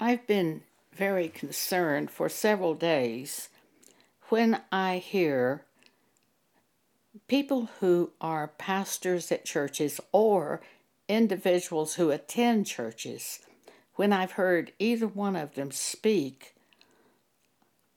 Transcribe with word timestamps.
I've 0.00 0.26
been 0.26 0.62
very 0.92 1.28
concerned 1.28 2.10
for 2.10 2.28
several 2.28 2.74
days 2.74 3.48
when 4.28 4.60
I 4.72 4.98
hear 4.98 5.64
people 7.28 7.68
who 7.80 8.10
are 8.20 8.48
pastors 8.48 9.30
at 9.30 9.44
churches 9.44 10.00
or 10.12 10.60
individuals 11.08 11.94
who 11.94 12.10
attend 12.10 12.66
churches, 12.66 13.40
when 13.94 14.12
I've 14.12 14.32
heard 14.32 14.72
either 14.78 15.06
one 15.06 15.36
of 15.36 15.54
them 15.54 15.70
speak 15.70 16.54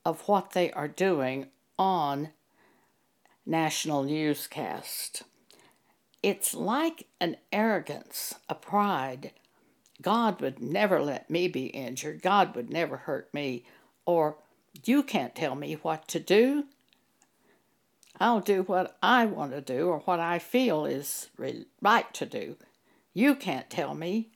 of 0.05 0.27
what 0.27 0.51
they 0.51 0.71
are 0.71 0.87
doing 0.87 1.47
on 1.79 2.29
national 3.45 4.03
newscast. 4.03 5.23
It's 6.21 6.53
like 6.53 7.07
an 7.19 7.37
arrogance, 7.51 8.35
a 8.49 8.55
pride. 8.55 9.31
God 10.01 10.41
would 10.41 10.61
never 10.61 11.01
let 11.01 11.29
me 11.29 11.47
be 11.47 11.67
injured. 11.67 12.21
God 12.21 12.55
would 12.55 12.69
never 12.69 12.97
hurt 12.97 13.33
me. 13.33 13.65
Or, 14.05 14.37
you 14.85 15.03
can't 15.03 15.35
tell 15.35 15.55
me 15.55 15.73
what 15.81 16.07
to 16.09 16.19
do. 16.19 16.65
I'll 18.19 18.41
do 18.41 18.63
what 18.63 18.97
I 19.01 19.25
want 19.25 19.51
to 19.51 19.61
do 19.61 19.87
or 19.87 19.99
what 19.99 20.19
I 20.19 20.39
feel 20.39 20.85
is 20.85 21.29
right 21.81 22.13
to 22.13 22.25
do. 22.25 22.55
You 23.13 23.35
can't 23.35 23.69
tell 23.69 23.95
me. 23.95 24.29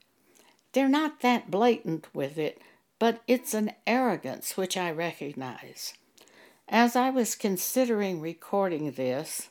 They're 0.73 0.87
not 0.87 1.21
that 1.21 1.51
blatant 1.51 2.07
with 2.13 2.37
it, 2.37 2.61
but 2.99 3.21
it's 3.27 3.53
an 3.53 3.73
arrogance 3.85 4.55
which 4.55 4.77
I 4.77 4.91
recognize. 4.91 5.93
As 6.69 6.95
I 6.95 7.09
was 7.09 7.35
considering 7.35 8.21
recording 8.21 8.91
this, 8.91 9.49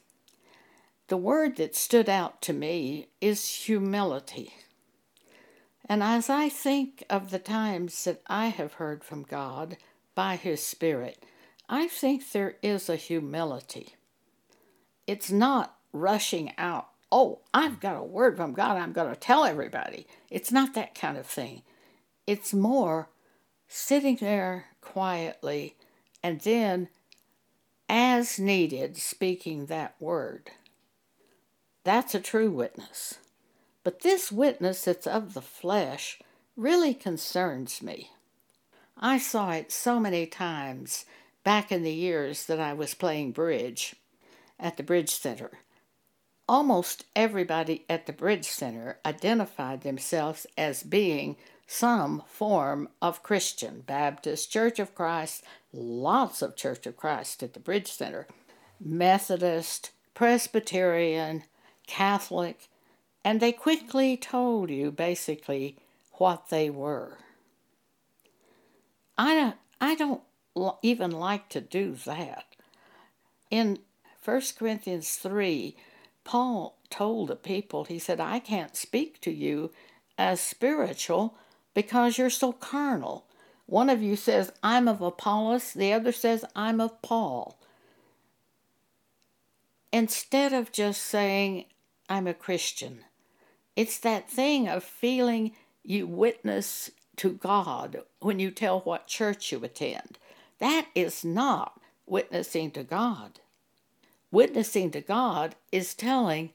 the 1.09 1.17
word 1.17 1.57
that 1.57 1.77
stood 1.77 2.09
out 2.09 2.41
to 2.43 2.53
me 2.53 3.09
is 3.21 3.65
humility. 3.65 4.55
And 5.91 6.05
as 6.05 6.31
I 6.31 6.49
think 6.49 7.03
of 7.11 7.33
the 7.33 7.41
times 7.41 8.05
that 8.05 8.23
I 8.29 8.47
have 8.47 8.75
heard 8.75 9.03
from 9.03 9.25
God 9.25 9.77
by 10.15 10.37
His 10.37 10.65
Spirit, 10.65 11.21
I 11.69 11.89
think 11.89 12.31
there 12.31 12.55
is 12.63 12.89
a 12.89 12.95
humility. 12.95 13.97
It's 15.09 15.33
not 15.33 15.75
rushing 15.93 16.53
out, 16.57 16.91
oh, 17.11 17.41
I've 17.53 17.81
got 17.81 17.97
a 17.97 18.05
word 18.05 18.37
from 18.37 18.53
God, 18.53 18.77
I'm 18.77 18.93
going 18.93 19.13
to 19.13 19.19
tell 19.19 19.45
everybody. 19.45 20.07
It's 20.31 20.53
not 20.53 20.75
that 20.75 20.95
kind 20.95 21.19
of 21.19 21.27
thing. 21.27 21.63
It's 22.25 22.55
more 22.55 23.09
sitting 23.67 24.15
there 24.15 24.67
quietly 24.81 25.75
and 26.23 26.41
then 26.43 26.87
as 27.89 28.39
needed, 28.39 28.97
speaking 28.97 29.67
that 29.67 29.97
word. 29.99 30.51
That's 31.83 32.15
a 32.15 32.21
true 32.21 32.53
witness. 32.53 33.19
But 33.83 34.01
this 34.01 34.31
witness 34.31 34.85
that's 34.85 35.07
of 35.07 35.35
the 35.35 35.43
flesh 35.43 36.19
really 36.57 36.95
concerns 36.95 37.83
me. 37.83 38.11
I 38.97 39.19
saw 39.19 39.53
it 39.53 39.73
so 39.73 39.99
many 39.99 40.27
times 40.27 41.07
back 41.43 41.73
in 41.73 41.83
the 41.83 41.93
years 41.93 42.45
that 42.47 42.61
I 42.61 42.75
was 42.75 42.93
playing 42.95 43.33
bridge 43.33 43.97
at 44.59 44.77
the 44.77 44.83
Bridge 44.83 45.11
Center. 45.11 45.51
Almost 46.47 47.05
everybody 47.17 47.85
at 47.89 48.07
the 48.07 48.13
Bridge 48.13 48.45
Center 48.45 48.99
identified 49.07 49.81
themselves 49.81 50.47
as 50.59 50.83
being 50.83 51.37
some 51.67 52.23
form 52.27 52.89
of 53.01 53.23
Christian, 53.23 53.83
Baptist, 53.87 54.51
Church 54.51 54.79
of 54.79 54.95
Christ, 54.95 55.45
lots 55.73 56.43
of 56.43 56.57
Church 56.57 56.85
of 56.87 56.97
Christ 56.97 57.43
at 57.43 57.55
the 57.55 57.61
Bridge 57.61 57.91
Center, 57.91 58.27
Methodist, 58.81 59.93
Presbyterian, 60.13 61.45
Catholic, 61.87 62.69
and 63.25 63.41
they 63.41 63.53
quickly 63.53 64.17
told 64.17 64.71
you 64.71 64.91
basically 64.91 65.77
what 66.13 66.49
they 66.51 66.71
were. 66.71 67.19
I 69.19 69.35
don't, 69.35 69.57
I 69.81 69.95
don't 69.95 70.23
even 70.83 71.11
like 71.11 71.49
to 71.51 71.61
do 71.61 71.95
that. 72.07 72.45
In 73.51 73.79
1 74.25 74.43
Corinthians 74.59 75.17
3, 75.17 75.77
Paul 76.25 76.79
told 76.91 77.29
the 77.29 77.37
people, 77.37 77.85
he 77.85 77.99
said, 77.99 78.21
I 78.21 78.39
can't 78.39 78.77
speak 78.77 79.21
to 79.23 79.31
you 79.31 79.71
as 80.19 80.41
spiritual 80.41 81.37
because 81.75 82.19
you're 82.19 82.31
so 82.31 82.53
carnal. 82.53 83.27
One 83.67 83.89
of 83.89 84.03
you 84.03 84.17
says, 84.17 84.53
I'm 84.63 84.89
of 84.89 85.01
Apollos, 85.01 85.73
the 85.73 85.93
other 85.93 86.13
says, 86.13 86.45
I'm 86.57 86.81
of 86.81 87.01
Paul. 87.03 87.59
Instead 89.93 90.53
of 90.53 90.73
just 90.73 91.03
saying, 91.03 91.65
I'm 92.09 92.27
a 92.27 92.35
Christian, 92.35 93.05
it's 93.81 93.97
that 93.97 94.29
thing 94.29 94.69
of 94.69 94.85
feeling 94.85 95.53
you 95.83 96.07
witness 96.07 96.91
to 97.17 97.31
God 97.31 98.03
when 98.19 98.39
you 98.39 98.51
tell 98.51 98.81
what 98.81 99.07
church 99.07 99.51
you 99.51 99.65
attend. 99.65 100.19
That 100.59 100.89
is 100.95 101.25
not 101.25 101.81
witnessing 102.05 102.73
to 102.73 102.83
God. 102.83 103.41
Witnessing 104.31 104.91
to 104.91 105.01
God 105.01 105.55
is 105.73 105.95
telling 105.95 106.51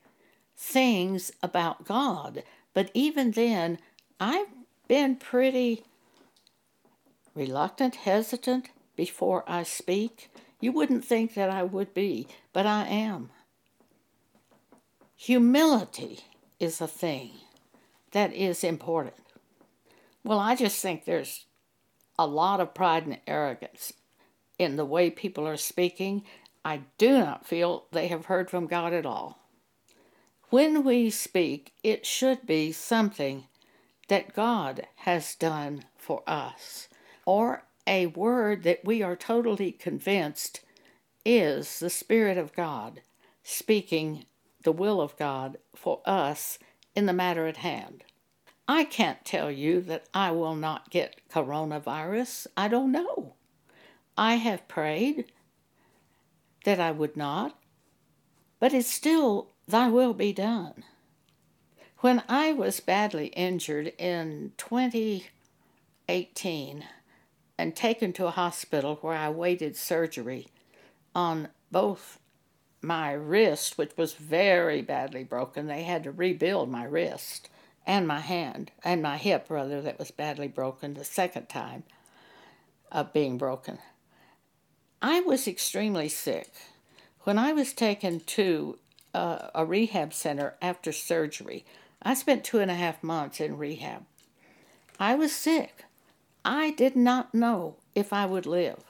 things 0.55 1.31
about 1.41 1.83
God. 1.83 2.43
But 2.75 2.91
even 2.93 3.31
then, 3.31 3.79
I've 4.19 4.49
been 4.87 5.15
pretty 5.15 5.83
reluctant, 7.33 7.95
hesitant 7.95 8.69
before 8.95 9.43
I 9.47 9.63
speak. 9.63 10.29
You 10.61 10.71
wouldn't 10.73 11.03
think 11.03 11.33
that 11.33 11.49
I 11.49 11.63
would 11.63 11.91
be, 11.95 12.27
but 12.53 12.67
I 12.67 12.85
am. 12.85 13.31
Humility 15.15 16.19
is 16.59 16.81
a 16.81 16.87
thing 16.87 17.31
that 18.11 18.33
is 18.33 18.63
important. 18.63 19.15
Well, 20.23 20.39
I 20.39 20.55
just 20.55 20.81
think 20.81 21.05
there's 21.05 21.45
a 22.17 22.25
lot 22.25 22.59
of 22.59 22.73
pride 22.73 23.05
and 23.05 23.19
arrogance 23.27 23.93
in 24.57 24.75
the 24.75 24.85
way 24.85 25.09
people 25.09 25.47
are 25.47 25.57
speaking. 25.57 26.23
I 26.63 26.81
do 26.97 27.19
not 27.19 27.45
feel 27.45 27.85
they 27.91 28.07
have 28.07 28.25
heard 28.25 28.49
from 28.49 28.67
God 28.67 28.93
at 28.93 29.05
all. 29.05 29.39
When 30.49 30.83
we 30.83 31.09
speak, 31.09 31.73
it 31.83 32.05
should 32.05 32.45
be 32.45 32.71
something 32.71 33.45
that 34.07 34.33
God 34.33 34.87
has 34.97 35.35
done 35.35 35.85
for 35.97 36.23
us, 36.27 36.87
or 37.25 37.65
a 37.87 38.07
word 38.07 38.63
that 38.63 38.85
we 38.85 39.01
are 39.01 39.15
totally 39.15 39.71
convinced 39.71 40.61
is 41.25 41.79
the 41.79 41.89
Spirit 41.89 42.37
of 42.37 42.53
God 42.53 43.01
speaking 43.43 44.25
the 44.65 44.73
will 44.73 44.99
of 44.99 45.15
God 45.15 45.57
for 45.73 46.01
us 46.05 46.59
in 46.93 47.05
the 47.05 47.13
matter 47.13 47.47
at 47.47 47.55
hand. 47.57 48.03
I 48.67 48.83
can't 48.83 49.23
tell 49.23 49.51
you 49.51 49.79
that 49.81 50.07
I 50.13 50.31
will 50.31 50.55
not 50.55 50.89
get 50.89 51.21
coronavirus. 51.31 52.47
I 52.57 52.67
don't 52.67 52.91
know. 52.91 53.35
I 54.17 54.35
have 54.35 54.67
prayed 54.67 55.31
that 56.65 56.79
I 56.79 56.91
would 56.91 57.15
not, 57.15 57.57
but 58.59 58.73
it's 58.73 58.89
still, 58.89 59.51
Thy 59.67 59.87
will 59.87 60.13
be 60.13 60.33
done. 60.33 60.83
When 61.99 62.23
I 62.27 62.51
was 62.51 62.79
badly 62.79 63.27
injured 63.27 63.93
in 63.99 64.53
2018 64.57 66.85
and 67.57 67.75
taken 67.75 68.13
to 68.13 68.27
a 68.27 68.31
hospital 68.31 68.97
where 69.01 69.15
I 69.15 69.29
waited 69.29 69.77
surgery 69.77 70.47
on 71.13 71.49
both 71.71 72.19
my 72.85 73.11
wrist, 73.11 73.77
which 73.77 73.97
was 73.97 74.13
very 74.13 74.81
badly 74.81 75.23
broken, 75.23 75.67
they 75.67 75.83
had 75.83 76.03
to 76.03 76.11
rebuild 76.11 76.69
my 76.69 76.83
wrist 76.83 77.49
and 77.85 78.07
my 78.07 78.19
hand 78.19 78.71
and 78.83 79.01
my 79.01 79.17
hip, 79.17 79.47
rather, 79.49 79.81
that 79.81 79.99
was 79.99 80.11
badly 80.11 80.47
broken 80.47 80.93
the 80.93 81.03
second 81.03 81.49
time 81.49 81.83
of 82.91 83.13
being 83.13 83.37
broken. 83.37 83.79
I 85.01 85.21
was 85.21 85.47
extremely 85.47 86.09
sick. 86.09 86.51
When 87.21 87.37
I 87.37 87.53
was 87.53 87.73
taken 87.73 88.21
to 88.21 88.77
uh, 89.13 89.49
a 89.53 89.65
rehab 89.65 90.13
center 90.13 90.55
after 90.61 90.91
surgery, 90.91 91.65
I 92.01 92.13
spent 92.13 92.43
two 92.43 92.59
and 92.59 92.71
a 92.71 92.75
half 92.75 93.03
months 93.03 93.39
in 93.39 93.57
rehab. 93.57 94.05
I 94.99 95.15
was 95.15 95.35
sick. 95.35 95.85
I 96.43 96.71
did 96.71 96.95
not 96.95 97.33
know 97.33 97.77
if 97.95 98.13
I 98.13 98.25
would 98.25 98.45
live. 98.45 98.83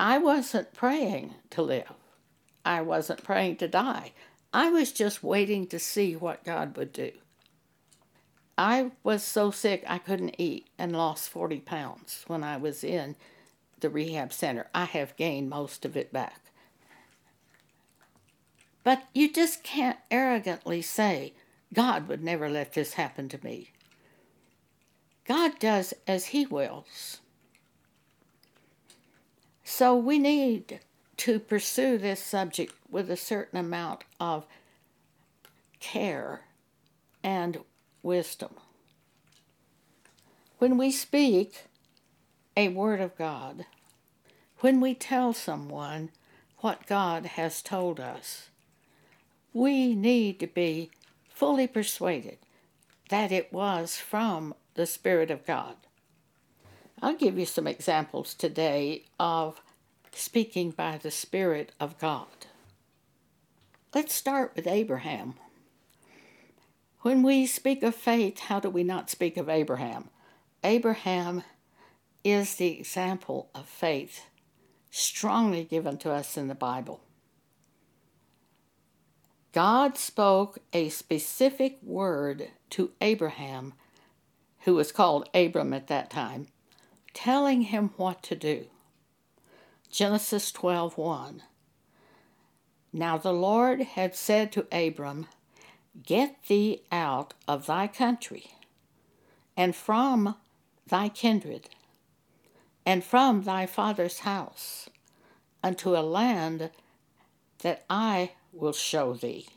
I 0.00 0.18
wasn't 0.18 0.72
praying 0.72 1.34
to 1.50 1.62
live. 1.62 1.97
I 2.68 2.82
wasn't 2.82 3.24
praying 3.24 3.56
to 3.56 3.66
die. 3.66 4.12
I 4.52 4.68
was 4.68 4.92
just 4.92 5.24
waiting 5.24 5.66
to 5.68 5.78
see 5.78 6.14
what 6.14 6.44
God 6.44 6.76
would 6.76 6.92
do. 6.92 7.12
I 8.58 8.90
was 9.02 9.22
so 9.22 9.50
sick 9.50 9.84
I 9.86 9.96
couldn't 9.96 10.34
eat 10.36 10.66
and 10.76 10.92
lost 10.92 11.30
40 11.30 11.60
pounds 11.60 12.24
when 12.26 12.44
I 12.44 12.58
was 12.58 12.84
in 12.84 13.16
the 13.80 13.88
rehab 13.88 14.34
center. 14.34 14.66
I 14.74 14.84
have 14.84 15.16
gained 15.16 15.48
most 15.48 15.86
of 15.86 15.96
it 15.96 16.12
back. 16.12 16.42
But 18.84 19.04
you 19.14 19.32
just 19.32 19.62
can't 19.62 19.98
arrogantly 20.10 20.82
say, 20.82 21.32
God 21.72 22.06
would 22.06 22.22
never 22.22 22.50
let 22.50 22.74
this 22.74 22.94
happen 22.94 23.30
to 23.30 23.42
me. 23.42 23.70
God 25.24 25.58
does 25.58 25.94
as 26.06 26.26
He 26.26 26.44
wills. 26.44 27.20
So 29.64 29.96
we 29.96 30.18
need 30.18 30.80
to 31.18 31.38
pursue 31.38 31.98
this 31.98 32.22
subject 32.22 32.72
with 32.90 33.10
a 33.10 33.16
certain 33.16 33.58
amount 33.58 34.04
of 34.18 34.46
care 35.80 36.42
and 37.22 37.58
wisdom. 38.02 38.54
When 40.58 40.78
we 40.78 40.90
speak 40.90 41.64
a 42.56 42.68
word 42.68 43.00
of 43.00 43.16
God, 43.16 43.66
when 44.60 44.80
we 44.80 44.94
tell 44.94 45.32
someone 45.32 46.10
what 46.58 46.86
God 46.86 47.26
has 47.26 47.62
told 47.62 48.00
us, 48.00 48.48
we 49.52 49.94
need 49.94 50.40
to 50.40 50.46
be 50.46 50.90
fully 51.28 51.66
persuaded 51.66 52.38
that 53.10 53.32
it 53.32 53.52
was 53.52 53.96
from 53.96 54.54
the 54.74 54.86
Spirit 54.86 55.30
of 55.30 55.46
God. 55.46 55.76
I'll 57.00 57.14
give 57.14 57.38
you 57.38 57.46
some 57.46 57.66
examples 57.66 58.34
today 58.34 59.04
of 59.20 59.60
speaking 60.12 60.70
by 60.70 60.98
the 60.98 61.10
Spirit 61.10 61.72
of 61.80 61.98
God. 61.98 62.46
Let's 63.94 64.14
start 64.14 64.52
with 64.54 64.66
Abraham. 64.66 65.34
When 67.00 67.22
we 67.22 67.46
speak 67.46 67.82
of 67.82 67.94
faith, 67.94 68.38
how 68.40 68.60
do 68.60 68.68
we 68.68 68.82
not 68.82 69.10
speak 69.10 69.36
of 69.36 69.48
Abraham? 69.48 70.10
Abraham 70.64 71.44
is 72.24 72.56
the 72.56 72.78
example 72.78 73.50
of 73.54 73.66
faith 73.66 74.26
strongly 74.90 75.64
given 75.64 75.96
to 75.98 76.10
us 76.10 76.36
in 76.36 76.48
the 76.48 76.54
Bible. 76.54 77.00
God 79.52 79.96
spoke 79.96 80.58
a 80.72 80.88
specific 80.88 81.78
word 81.82 82.50
to 82.70 82.92
Abraham, 83.00 83.74
who 84.60 84.74
was 84.74 84.92
called 84.92 85.28
Abram 85.32 85.72
at 85.72 85.86
that 85.86 86.10
time, 86.10 86.48
telling 87.14 87.62
him 87.62 87.90
what 87.96 88.22
to 88.24 88.36
do. 88.36 88.66
Genesis 89.90 90.52
12:1 90.52 91.40
Now 92.92 93.16
the 93.16 93.32
Lord 93.32 93.80
had 93.80 94.14
said 94.14 94.52
to 94.52 94.66
Abram, 94.70 95.26
Get 96.02 96.36
thee 96.46 96.82
out 96.92 97.32
of 97.48 97.66
thy 97.66 97.88
country, 97.88 98.52
and 99.56 99.74
from 99.74 100.36
thy 100.86 101.08
kindred, 101.08 101.70
and 102.84 103.02
from 103.02 103.42
thy 103.42 103.64
father's 103.64 104.20
house, 104.20 104.90
unto 105.64 105.96
a 105.96 106.04
land 106.04 106.70
that 107.60 107.84
I 107.88 108.32
will 108.52 108.74
show 108.74 109.14
thee. 109.14 109.48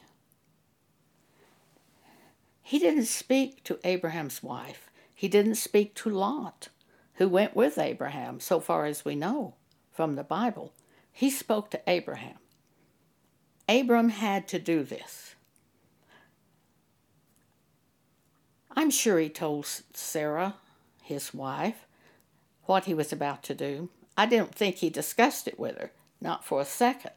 He 2.63 2.79
didn't 2.79 3.05
speak 3.05 3.65
to 3.65 3.79
Abraham's 3.83 4.41
wife. 4.41 4.89
He 5.13 5.27
didn't 5.27 5.55
speak 5.55 5.93
to 5.95 6.09
Lot, 6.09 6.69
who 7.15 7.27
went 7.27 7.53
with 7.53 7.77
Abraham, 7.77 8.39
so 8.39 8.61
far 8.61 8.85
as 8.85 9.03
we 9.03 9.13
know 9.13 9.55
from 10.01 10.15
the 10.15 10.23
Bible. 10.23 10.73
He 11.13 11.29
spoke 11.29 11.69
to 11.69 11.81
Abraham. 11.85 12.39
Abram 13.69 14.09
had 14.09 14.47
to 14.47 14.57
do 14.57 14.81
this. 14.81 15.35
I'm 18.75 18.89
sure 18.89 19.19
he 19.19 19.29
told 19.29 19.67
Sarah, 19.93 20.55
his 21.03 21.35
wife, 21.35 21.85
what 22.63 22.85
he 22.85 22.95
was 22.95 23.13
about 23.13 23.43
to 23.43 23.53
do. 23.53 23.89
I 24.17 24.25
don't 24.25 24.55
think 24.55 24.77
he 24.77 24.89
discussed 24.89 25.47
it 25.47 25.59
with 25.59 25.77
her, 25.77 25.91
not 26.19 26.43
for 26.43 26.59
a 26.61 26.65
second. 26.65 27.13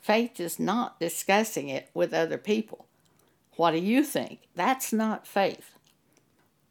Faith 0.00 0.40
is 0.40 0.58
not 0.58 0.98
discussing 0.98 1.68
it 1.68 1.90
with 1.92 2.14
other 2.14 2.38
people. 2.38 2.86
What 3.56 3.72
do 3.72 3.78
you 3.78 4.02
think? 4.02 4.38
That's 4.54 4.90
not 4.90 5.26
faith. 5.26 5.74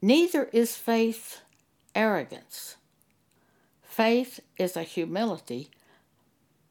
Neither 0.02 0.46
is 0.46 0.76
faith 0.76 1.42
arrogance. 1.94 2.78
Faith 3.92 4.40
is 4.58 4.78
a 4.78 4.84
humility 4.84 5.70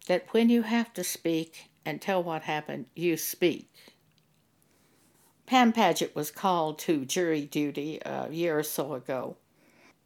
that 0.06 0.24
when 0.30 0.48
you 0.48 0.62
have 0.62 0.90
to 0.94 1.04
speak 1.04 1.68
and 1.84 2.00
tell 2.00 2.22
what 2.22 2.44
happened, 2.44 2.86
you 2.96 3.14
speak. 3.14 3.68
Pam 5.44 5.70
Paget 5.70 6.16
was 6.16 6.30
called 6.30 6.78
to 6.78 7.04
jury 7.04 7.44
duty 7.44 8.00
a 8.06 8.30
year 8.30 8.58
or 8.58 8.62
so 8.62 8.94
ago. 8.94 9.36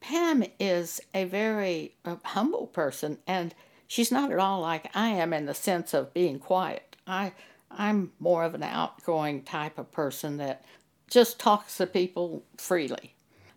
Pam 0.00 0.43
is 0.58 1.00
a 1.14 1.22
very 1.25 1.94
uh, 2.05 2.16
humble 2.25 2.66
person, 2.66 3.19
and 3.28 3.55
she's 3.87 4.10
not 4.10 4.32
at 4.32 4.40
all 4.40 4.60
like 4.60 4.90
I 4.93 5.10
am 5.10 5.32
in 5.32 5.46
the 5.46 5.55
sense 5.55 5.94
of 5.94 6.12
being 6.12 6.40
quiet. 6.40 6.96
I 7.06 7.31
I'm 7.70 8.10
more 8.19 8.43
of 8.43 8.56
an 8.56 8.64
outgoing 8.64 9.44
type 9.44 9.78
of 9.78 9.93
person 9.93 10.38
that 10.38 10.64
just 11.08 11.38
talks 11.38 11.76
to 11.76 11.87
people 11.87 12.43
freely. 12.56 13.14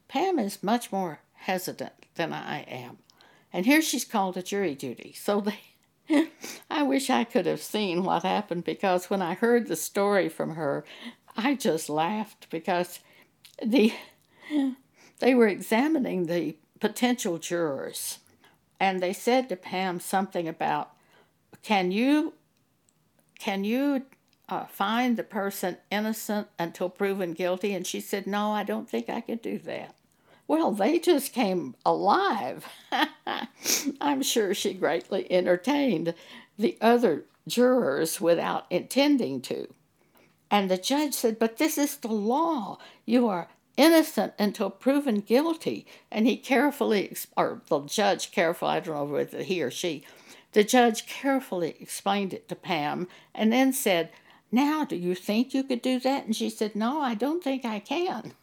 Pam 0.08 0.38
is 0.38 0.62
much 0.62 0.92
more 0.92 1.22
hesitant 1.34 2.06
than 2.14 2.34
I 2.34 2.60
am. 2.62 3.00
And 3.54 3.66
here 3.66 3.82
she's 3.82 4.06
called 4.06 4.36
to 4.36 4.44
jury 4.44 4.76
duty. 4.76 5.14
So 5.18 5.42
they 5.42 5.60
I 6.70 6.84
wish 6.84 7.10
I 7.10 7.24
could 7.24 7.46
have 7.46 7.62
seen 7.62 8.04
what 8.04 8.24
happened 8.24 8.64
because 8.64 9.10
when 9.10 9.22
I 9.22 9.34
heard 9.34 9.68
the 9.68 9.76
story 9.76 10.30
from 10.30 10.56
her, 10.56 10.86
I 11.36 11.56
just 11.56 11.90
laughed 11.90 12.50
because 12.50 13.00
the 13.64 13.94
they 15.20 15.36
were 15.36 15.48
examining 15.48 16.26
the 16.26 16.56
potential 16.80 17.38
jurors 17.38 18.20
and 18.80 19.02
they 19.02 19.14
said 19.14 19.50
to 19.50 19.56
Pam 19.56 20.00
something 20.00 20.48
about 20.48 20.92
can 21.64 21.92
you 21.92 22.34
can 23.40 23.64
you 23.64 24.04
uh, 24.50 24.66
find 24.66 25.18
the 25.18 25.24
person 25.24 25.78
innocent 25.92 26.48
until 26.58 26.90
proven 26.90 27.34
guilty 27.34 27.74
and 27.74 27.86
she 27.86 28.00
said 28.00 28.28
no 28.28 28.52
I 28.52 28.64
don't 28.64 28.90
think 28.90 29.10
I 29.10 29.22
could 29.22 29.42
do 29.42 29.58
that 29.60 29.96
well 30.48 30.72
they 30.72 31.00
just 31.00 31.34
came 31.34 31.76
alive 31.86 32.66
I'm 34.02 34.22
sure 34.22 34.54
she 34.54 34.74
greatly 34.74 35.32
entertained 35.32 36.14
the 36.58 36.78
other 36.82 37.26
jurors 37.48 38.20
without 38.20 38.66
intending 38.70 39.42
to 39.42 39.68
and 40.50 40.72
the 40.72 40.78
judge 40.78 41.14
said, 41.14 41.40
But 41.40 41.58
this 41.58 41.78
is 41.78 41.98
the 41.98 42.08
law. 42.08 42.78
You 43.06 43.28
are 43.28 43.50
innocent 43.76 44.34
until 44.40 44.70
proven 44.70 45.20
guilty. 45.20 45.86
And 46.12 46.26
he 46.26 46.38
carefully, 46.38 47.16
or 47.36 47.62
the 47.68 47.82
judge 47.82 48.32
carefully, 48.32 48.72
I 48.72 48.80
don't 48.80 48.96
know 48.96 49.04
whether 49.06 49.44
he 49.44 49.62
or 49.62 49.72
she, 49.72 50.04
the 50.54 50.64
judge 50.64 51.06
carefully 51.06 51.76
explained 51.80 52.34
it 52.34 52.48
to 52.50 52.56
Pam 52.56 53.08
and 53.36 53.52
then 53.52 53.74
said, 53.74 54.10
Now, 54.52 54.86
do 54.86 54.96
you 54.96 55.16
think 55.16 55.54
you 55.54 55.64
could 55.64 55.82
do 55.82 56.00
that? 56.00 56.26
And 56.26 56.36
she 56.36 56.50
said, 56.50 56.76
No, 56.76 57.02
I 57.02 57.14
don't 57.14 57.44
think 57.44 57.66
I 57.66 57.80
can. 57.80 58.34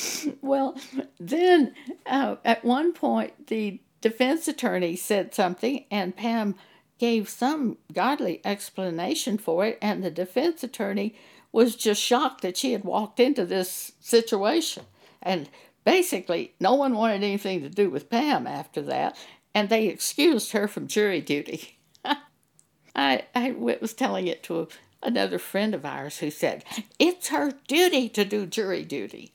well, 0.42 0.76
then 1.18 1.74
uh, 2.06 2.36
at 2.44 2.64
one 2.64 2.92
point, 2.92 3.46
the 3.48 3.80
defense 4.00 4.48
attorney 4.48 4.96
said 4.96 5.34
something, 5.34 5.84
and 5.90 6.16
Pam 6.16 6.54
gave 6.98 7.28
some 7.28 7.78
godly 7.92 8.40
explanation 8.44 9.38
for 9.38 9.66
it, 9.66 9.78
and 9.82 10.02
the 10.02 10.10
defense 10.10 10.62
attorney 10.62 11.14
was 11.50 11.76
just 11.76 12.00
shocked 12.00 12.42
that 12.42 12.56
she 12.56 12.72
had 12.72 12.84
walked 12.84 13.20
into 13.20 13.44
this 13.44 13.92
situation. 14.00 14.84
And 15.20 15.48
basically, 15.84 16.54
no 16.58 16.74
one 16.74 16.94
wanted 16.94 17.22
anything 17.22 17.60
to 17.62 17.68
do 17.68 17.90
with 17.90 18.10
Pam 18.10 18.46
after 18.46 18.80
that, 18.82 19.16
and 19.54 19.68
they 19.68 19.86
excused 19.86 20.52
her 20.52 20.66
from 20.66 20.86
jury 20.86 21.20
duty. 21.20 21.78
I, 22.96 23.24
I 23.34 23.52
was 23.52 23.92
telling 23.92 24.26
it 24.26 24.42
to 24.44 24.68
another 25.02 25.38
friend 25.38 25.74
of 25.74 25.84
ours 25.84 26.18
who 26.18 26.30
said, 26.30 26.64
It's 26.98 27.28
her 27.28 27.52
duty 27.68 28.08
to 28.10 28.24
do 28.24 28.46
jury 28.46 28.84
duty. 28.84 29.32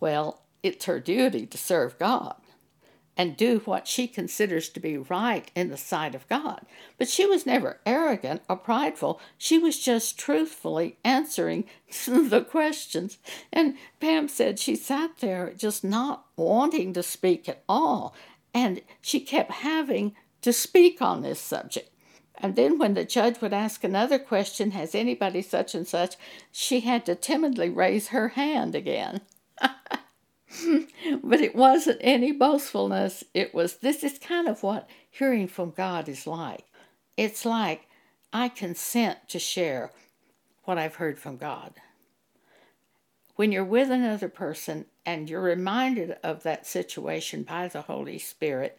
Well, 0.00 0.42
it's 0.62 0.84
her 0.86 1.00
duty 1.00 1.46
to 1.46 1.58
serve 1.58 1.98
God 1.98 2.36
and 3.16 3.36
do 3.36 3.60
what 3.64 3.86
she 3.86 4.06
considers 4.06 4.68
to 4.70 4.80
be 4.80 4.96
right 4.96 5.50
in 5.54 5.68
the 5.68 5.76
sight 5.76 6.14
of 6.14 6.28
God. 6.28 6.64
But 6.96 7.08
she 7.08 7.26
was 7.26 7.44
never 7.44 7.78
arrogant 7.84 8.42
or 8.48 8.56
prideful. 8.56 9.20
She 9.36 9.58
was 9.58 9.78
just 9.78 10.18
truthfully 10.18 10.96
answering 11.04 11.64
the 12.06 12.40
questions. 12.42 13.18
And 13.52 13.76
Pam 14.00 14.28
said 14.28 14.58
she 14.58 14.76
sat 14.76 15.18
there 15.18 15.52
just 15.56 15.84
not 15.84 16.26
wanting 16.36 16.94
to 16.94 17.02
speak 17.02 17.48
at 17.48 17.62
all. 17.68 18.14
And 18.54 18.80
she 19.00 19.20
kept 19.20 19.52
having 19.52 20.14
to 20.40 20.52
speak 20.52 21.02
on 21.02 21.22
this 21.22 21.40
subject. 21.40 21.90
And 22.36 22.56
then 22.56 22.78
when 22.78 22.94
the 22.94 23.04
judge 23.04 23.40
would 23.40 23.52
ask 23.52 23.84
another 23.84 24.18
question, 24.18 24.72
has 24.72 24.94
anybody 24.94 25.42
such 25.42 25.74
and 25.74 25.86
such, 25.86 26.16
she 26.50 26.80
had 26.80 27.06
to 27.06 27.14
timidly 27.14 27.68
raise 27.68 28.08
her 28.08 28.30
hand 28.30 28.74
again. 28.74 29.20
but 31.22 31.40
it 31.40 31.54
wasn't 31.54 31.98
any 32.00 32.32
boastfulness. 32.32 33.24
It 33.34 33.54
was 33.54 33.76
this 33.76 34.02
is 34.02 34.18
kind 34.18 34.48
of 34.48 34.62
what 34.62 34.88
hearing 35.10 35.48
from 35.48 35.70
God 35.70 36.08
is 36.08 36.26
like. 36.26 36.64
It's 37.16 37.44
like 37.44 37.88
I 38.32 38.48
consent 38.48 39.28
to 39.28 39.38
share 39.38 39.92
what 40.64 40.78
I've 40.78 40.96
heard 40.96 41.18
from 41.18 41.36
God. 41.36 41.74
When 43.36 43.52
you're 43.52 43.64
with 43.64 43.90
another 43.90 44.28
person 44.28 44.86
and 45.04 45.28
you're 45.28 45.42
reminded 45.42 46.16
of 46.22 46.42
that 46.42 46.66
situation 46.66 47.42
by 47.42 47.68
the 47.68 47.82
Holy 47.82 48.18
Spirit, 48.18 48.78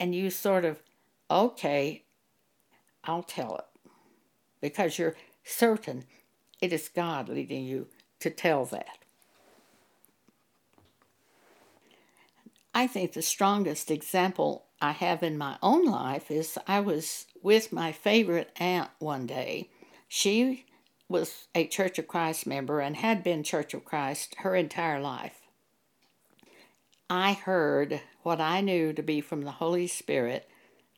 and 0.00 0.14
you 0.14 0.30
sort 0.30 0.64
of, 0.64 0.82
okay, 1.30 2.04
I'll 3.04 3.22
tell 3.22 3.56
it, 3.56 3.90
because 4.60 4.98
you're 4.98 5.16
certain 5.44 6.04
it 6.60 6.72
is 6.72 6.88
God 6.88 7.28
leading 7.28 7.64
you 7.64 7.86
to 8.20 8.30
tell 8.30 8.64
that. 8.66 8.98
I 12.76 12.86
think 12.86 13.14
the 13.14 13.22
strongest 13.22 13.90
example 13.90 14.66
I 14.82 14.92
have 14.92 15.22
in 15.22 15.38
my 15.38 15.56
own 15.62 15.86
life 15.86 16.30
is 16.30 16.58
I 16.66 16.80
was 16.80 17.24
with 17.42 17.72
my 17.72 17.90
favorite 17.90 18.50
aunt 18.60 18.90
one 18.98 19.26
day. 19.26 19.70
She 20.08 20.66
was 21.08 21.48
a 21.54 21.66
Church 21.66 21.98
of 21.98 22.06
Christ 22.06 22.46
member 22.46 22.80
and 22.80 22.94
had 22.94 23.24
been 23.24 23.42
Church 23.42 23.72
of 23.72 23.86
Christ 23.86 24.34
her 24.40 24.54
entire 24.54 25.00
life. 25.00 25.40
I 27.08 27.32
heard 27.32 28.02
what 28.22 28.42
I 28.42 28.60
knew 28.60 28.92
to 28.92 29.02
be 29.02 29.22
from 29.22 29.44
the 29.44 29.52
Holy 29.52 29.86
Spirit 29.86 30.46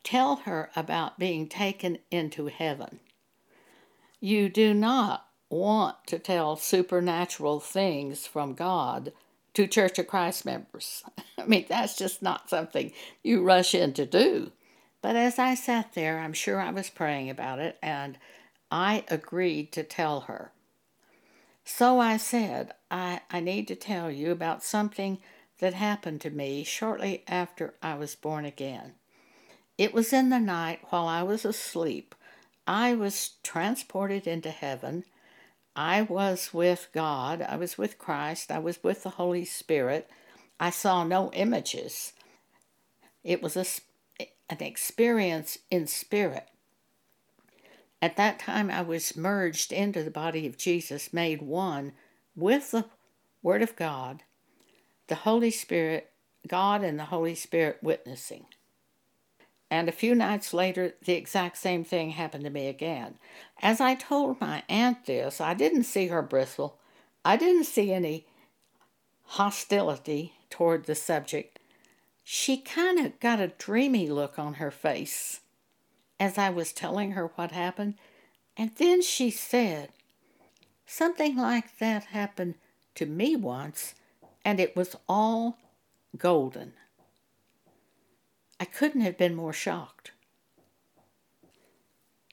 tell 0.02 0.34
her 0.46 0.70
about 0.74 1.20
being 1.20 1.48
taken 1.48 1.98
into 2.10 2.46
heaven. 2.46 2.98
You 4.18 4.48
do 4.48 4.74
not 4.74 5.28
want 5.48 6.08
to 6.08 6.18
tell 6.18 6.56
supernatural 6.56 7.60
things 7.60 8.26
from 8.26 8.54
God 8.54 9.12
to 9.58 9.66
Church 9.66 9.98
of 9.98 10.06
Christ 10.06 10.44
members. 10.44 11.02
I 11.38 11.44
mean, 11.44 11.66
that's 11.68 11.96
just 11.96 12.22
not 12.22 12.48
something 12.48 12.92
you 13.24 13.42
rush 13.42 13.74
in 13.74 13.92
to 13.94 14.06
do. 14.06 14.52
But 15.02 15.16
as 15.16 15.36
I 15.36 15.56
sat 15.56 15.94
there, 15.94 16.20
I'm 16.20 16.32
sure 16.32 16.60
I 16.60 16.70
was 16.70 16.90
praying 16.90 17.28
about 17.28 17.58
it, 17.58 17.76
and 17.82 18.18
I 18.70 19.02
agreed 19.08 19.72
to 19.72 19.82
tell 19.82 20.20
her. 20.20 20.52
So 21.64 21.98
I 21.98 22.18
said, 22.18 22.72
I, 22.88 23.22
I 23.32 23.40
need 23.40 23.66
to 23.66 23.74
tell 23.74 24.12
you 24.12 24.30
about 24.30 24.62
something 24.62 25.18
that 25.58 25.74
happened 25.74 26.20
to 26.20 26.30
me 26.30 26.62
shortly 26.62 27.24
after 27.26 27.74
I 27.82 27.96
was 27.96 28.14
born 28.14 28.44
again. 28.44 28.92
It 29.76 29.92
was 29.92 30.12
in 30.12 30.28
the 30.28 30.38
night 30.38 30.82
while 30.90 31.08
I 31.08 31.24
was 31.24 31.44
asleep. 31.44 32.14
I 32.64 32.94
was 32.94 33.32
transported 33.42 34.28
into 34.28 34.50
heaven. 34.50 35.02
I 35.78 36.02
was 36.02 36.52
with 36.52 36.88
God. 36.92 37.40
I 37.40 37.54
was 37.54 37.78
with 37.78 37.98
Christ. 37.98 38.50
I 38.50 38.58
was 38.58 38.82
with 38.82 39.04
the 39.04 39.10
Holy 39.10 39.44
Spirit. 39.44 40.10
I 40.58 40.70
saw 40.70 41.04
no 41.04 41.30
images. 41.30 42.14
It 43.22 43.40
was 43.40 43.56
a, 43.56 43.64
an 44.50 44.60
experience 44.60 45.58
in 45.70 45.86
spirit. 45.86 46.48
At 48.02 48.16
that 48.16 48.40
time, 48.40 48.72
I 48.72 48.82
was 48.82 49.16
merged 49.16 49.70
into 49.70 50.02
the 50.02 50.10
body 50.10 50.48
of 50.48 50.58
Jesus, 50.58 51.12
made 51.12 51.42
one 51.42 51.92
with 52.34 52.72
the 52.72 52.86
Word 53.40 53.62
of 53.62 53.76
God, 53.76 54.24
the 55.06 55.14
Holy 55.14 55.52
Spirit, 55.52 56.10
God 56.48 56.82
and 56.82 56.98
the 56.98 57.04
Holy 57.04 57.36
Spirit 57.36 57.78
witnessing. 57.82 58.46
And 59.70 59.88
a 59.88 59.92
few 59.92 60.14
nights 60.14 60.54
later, 60.54 60.94
the 61.04 61.12
exact 61.12 61.58
same 61.58 61.84
thing 61.84 62.10
happened 62.10 62.44
to 62.44 62.50
me 62.50 62.68
again. 62.68 63.18
As 63.60 63.80
I 63.80 63.94
told 63.94 64.40
my 64.40 64.62
aunt 64.68 65.04
this, 65.04 65.40
I 65.40 65.54
didn't 65.54 65.84
see 65.84 66.06
her 66.06 66.22
bristle. 66.22 66.78
I 67.24 67.36
didn't 67.36 67.64
see 67.64 67.92
any 67.92 68.26
hostility 69.24 70.32
toward 70.48 70.86
the 70.86 70.94
subject. 70.94 71.58
She 72.24 72.56
kind 72.56 72.98
of 72.98 73.20
got 73.20 73.40
a 73.40 73.48
dreamy 73.48 74.08
look 74.08 74.38
on 74.38 74.54
her 74.54 74.70
face 74.70 75.40
as 76.20 76.38
I 76.38 76.50
was 76.50 76.72
telling 76.72 77.12
her 77.12 77.28
what 77.36 77.52
happened, 77.52 77.94
and 78.56 78.70
then 78.76 79.02
she 79.02 79.30
said, 79.30 79.90
Something 80.86 81.36
like 81.36 81.78
that 81.78 82.04
happened 82.06 82.54
to 82.96 83.06
me 83.06 83.36
once, 83.36 83.94
and 84.44 84.58
it 84.58 84.74
was 84.74 84.96
all 85.08 85.58
golden. 86.16 86.72
I 88.60 88.64
couldn't 88.64 89.02
have 89.02 89.16
been 89.16 89.34
more 89.34 89.52
shocked. 89.52 90.12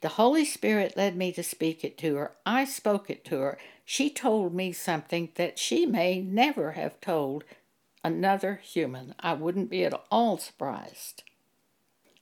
The 0.02 0.10
Holy 0.10 0.46
Spirit 0.46 0.98
led 0.98 1.16
me 1.16 1.32
to 1.32 1.44
speak 1.44 1.84
it 1.84 1.98
to 2.00 2.16
her. 2.16 2.32
I 2.46 2.66
spoke 2.66 3.10
it 3.10 3.26
to 3.26 3.40
her. 3.40 3.58
She 3.84 4.10
told 4.10 4.54
me 4.54 4.72
something 4.72 5.30
that 5.36 5.58
she 5.58 5.86
may 5.86 6.22
never 6.22 6.74
have 6.74 7.02
told 7.02 7.44
another 8.04 8.56
human. 8.64 9.16
I 9.20 9.34
wouldn't 9.34 9.70
be 9.70 9.84
at 9.84 10.00
all 10.12 10.38
surprised 10.38 11.24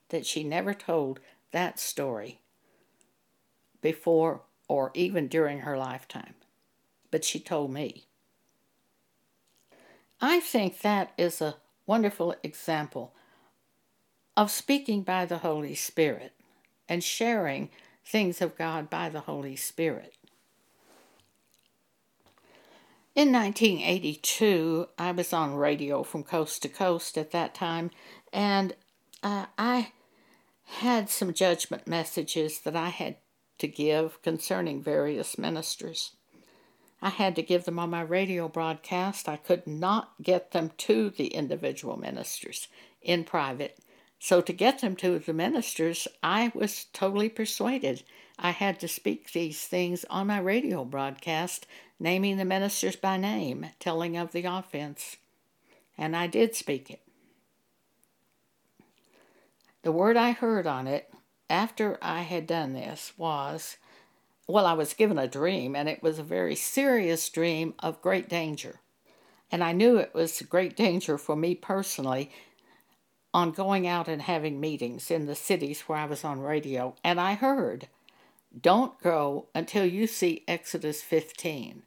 that 0.10 0.26
she 0.26 0.44
never 0.44 0.74
told 0.74 1.20
that 1.52 1.80
story 1.80 2.40
before 3.82 4.44
or 4.68 4.92
even 4.94 5.28
during 5.28 5.60
her 5.60 5.78
lifetime. 5.78 6.36
But 7.12 7.26
she 7.26 7.40
told 7.40 7.72
me. 7.72 8.06
I 10.22 10.40
think 10.40 10.80
that 10.80 11.12
is 11.18 11.42
a 11.42 11.56
wonderful 11.86 12.36
example 12.44 13.14
of 14.36 14.52
speaking 14.52 15.04
by 15.04 15.26
the 15.26 15.40
Holy 15.40 15.76
Spirit 15.76 16.34
and 16.90 17.04
sharing 17.04 17.70
things 18.06 18.42
of 18.42 18.58
God 18.58 18.90
by 18.90 19.10
the 19.10 19.22
Holy 19.22 19.56
Spirit. 19.56 20.16
In 23.16 23.32
1982, 23.32 24.88
I 24.98 25.12
was 25.12 25.34
on 25.34 25.54
radio 25.54 26.02
from 26.02 26.24
coast 26.24 26.64
to 26.64 26.70
coast 26.70 27.18
at 27.18 27.32
that 27.32 27.54
time, 27.54 27.92
and 28.32 28.76
uh, 29.22 29.46
I 29.58 29.92
had 30.66 31.10
some 31.10 31.34
judgment 31.34 31.88
messages 31.88 32.60
that 32.62 32.76
I 32.76 32.90
had 32.90 33.18
to 33.60 33.68
give 33.68 34.20
concerning 34.24 34.82
various 34.82 35.38
ministers. 35.38 36.16
I 37.04 37.10
had 37.10 37.36
to 37.36 37.44
give 37.44 37.66
them 37.66 37.78
on 37.78 37.92
my 37.92 38.02
radio 38.02 38.48
broadcast. 38.48 39.30
I 39.30 39.36
could 39.36 39.68
not 39.68 40.14
get 40.22 40.52
them 40.52 40.72
to 40.78 41.12
the 41.12 41.28
individual 41.28 41.98
ministers 41.98 42.68
in 43.02 43.26
private. 43.26 43.78
So, 44.24 44.40
to 44.40 44.54
get 44.54 44.80
them 44.80 44.96
to 44.96 45.20
the 45.20 45.34
ministers, 45.34 46.08
I 46.24 46.54
was 46.56 46.86
totally 46.94 47.28
persuaded 47.28 48.04
I 48.40 48.52
had 48.52 48.80
to 48.80 48.88
speak 48.88 49.34
these 49.34 49.66
things 49.66 50.06
on 50.10 50.28
my 50.28 50.40
radio 50.40 50.86
broadcast, 50.86 51.68
naming 52.00 52.38
the 52.38 52.46
ministers 52.46 52.96
by 52.96 53.18
name, 53.18 53.72
telling 53.80 54.16
of 54.16 54.32
the 54.32 54.46
offense. 54.46 55.18
And 55.98 56.16
I 56.16 56.28
did 56.28 56.56
speak 56.56 56.90
it. 56.90 57.02
The 59.82 59.92
word 59.92 60.16
I 60.16 60.32
heard 60.32 60.68
on 60.68 60.88
it 60.88 61.14
after 61.50 61.98
I 62.02 62.22
had 62.22 62.48
done 62.48 62.72
this 62.72 63.12
was 63.18 63.76
well, 64.48 64.66
I 64.66 64.72
was 64.72 64.94
given 64.94 65.20
a 65.20 65.28
dream, 65.28 65.76
and 65.76 65.90
it 65.90 66.02
was 66.02 66.18
a 66.18 66.24
very 66.24 66.56
serious 66.56 67.28
dream 67.28 67.74
of 67.80 68.02
great 68.02 68.30
danger. 68.30 68.80
And 69.52 69.62
I 69.62 69.74
knew 69.74 69.98
it 69.98 70.14
was 70.14 70.42
great 70.44 70.78
danger 70.78 71.18
for 71.18 71.36
me 71.36 71.56
personally 71.56 72.32
on 73.34 73.52
going 73.52 73.88
out 73.88 74.08
and 74.08 74.22
having 74.22 74.60
meetings 74.60 75.10
in 75.10 75.26
the 75.26 75.36
cities 75.36 75.82
where 75.82 75.98
I 75.98 76.06
was 76.06 76.24
on 76.24 76.40
radio, 76.40 76.96
and 77.04 77.20
I 77.20 77.34
heard, 77.34 77.88
Don't 78.60 79.00
go 79.02 79.48
until 79.56 79.86
you 79.86 80.06
see 80.08 80.44
Exodus 80.48 81.02
15. 81.02 81.84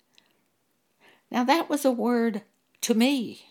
Now, 1.31 1.45
that 1.45 1.69
was 1.69 1.85
a 1.85 1.93
word 1.93 2.43
to 2.83 2.95
me. 2.95 3.47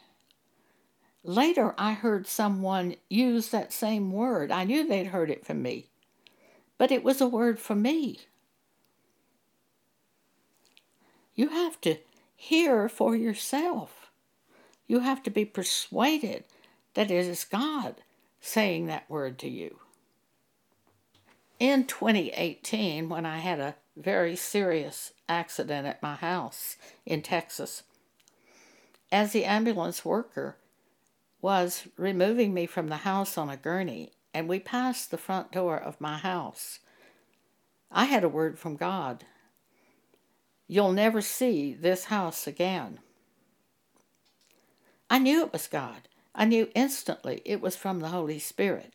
Later, 1.24 1.74
I 1.78 1.94
heard 1.94 2.28
someone 2.28 2.96
use 3.10 3.50
that 3.50 3.74
same 3.74 4.12
word. 4.12 4.52
I 4.52 4.64
knew 4.64 4.88
they'd 4.88 5.08
heard 5.08 5.30
it 5.32 5.46
from 5.46 5.62
me, 5.62 5.90
but 6.78 6.92
it 6.92 7.04
was 7.04 7.20
a 7.20 7.28
word 7.28 7.60
for 7.60 7.76
me. 7.76 8.20
You 11.34 11.50
have 11.50 11.82
to 11.82 11.98
hear 12.36 12.88
for 12.88 13.16
yourself. 13.16 14.12
You 14.88 15.00
have 15.00 15.24
to 15.24 15.30
be 15.30 15.46
persuaded 15.46 16.44
that 16.96 17.12
it 17.12 17.26
is 17.26 17.46
God 17.46 17.96
saying 18.42 18.88
that 18.88 19.10
word 19.10 19.38
to 19.40 19.50
you. 19.50 19.80
In 21.60 21.86
2018, 21.86 23.08
when 23.08 23.26
I 23.26 23.38
had 23.38 23.60
a 23.60 23.76
very 23.96 24.36
serious 24.36 25.14
accident 25.30 25.88
at 25.88 26.02
my 26.02 26.16
house 26.16 26.76
in 27.06 27.22
Texas, 27.22 27.84
as 29.12 29.32
the 29.32 29.46
ambulance 29.46 30.04
worker 30.04 30.58
was 31.42 31.88
removing 31.98 32.54
me 32.54 32.66
from 32.66 32.88
the 32.88 32.98
house 32.98 33.38
on 33.38 33.50
a 33.50 33.58
gurney, 33.58 34.12
and 34.34 34.50
we 34.50 34.60
passed 34.60 35.12
the 35.12 35.18
front 35.18 35.52
door 35.52 35.78
of 35.78 36.02
my 36.02 36.18
house, 36.18 36.80
I 37.92 38.06
had 38.06 38.24
a 38.24 38.30
word 38.30 38.60
from 38.60 38.76
God. 38.76 39.24
You'll 40.68 40.92
never 40.92 41.22
see 41.22 41.74
this 41.74 42.06
house 42.06 42.48
again. 42.48 43.00
I 45.10 45.20
knew 45.20 45.46
it 45.46 45.54
was 45.54 45.68
God. 45.68 46.10
I 46.36 46.46
knew 46.46 46.70
instantly 46.76 47.42
it 47.46 47.62
was 47.62 47.78
from 47.78 48.00
the 48.00 48.10
Holy 48.10 48.40
Spirit. 48.40 48.94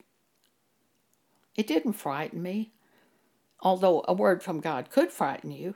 It 1.57 1.67
didn't 1.67 1.95
frighten 1.95 2.43
me, 2.43 2.73
although 3.61 4.05
a 4.07 4.13
word 4.13 4.43
from 4.43 4.61
God 4.61 4.91
could 4.91 5.11
frighten 5.11 5.51
you, 5.51 5.75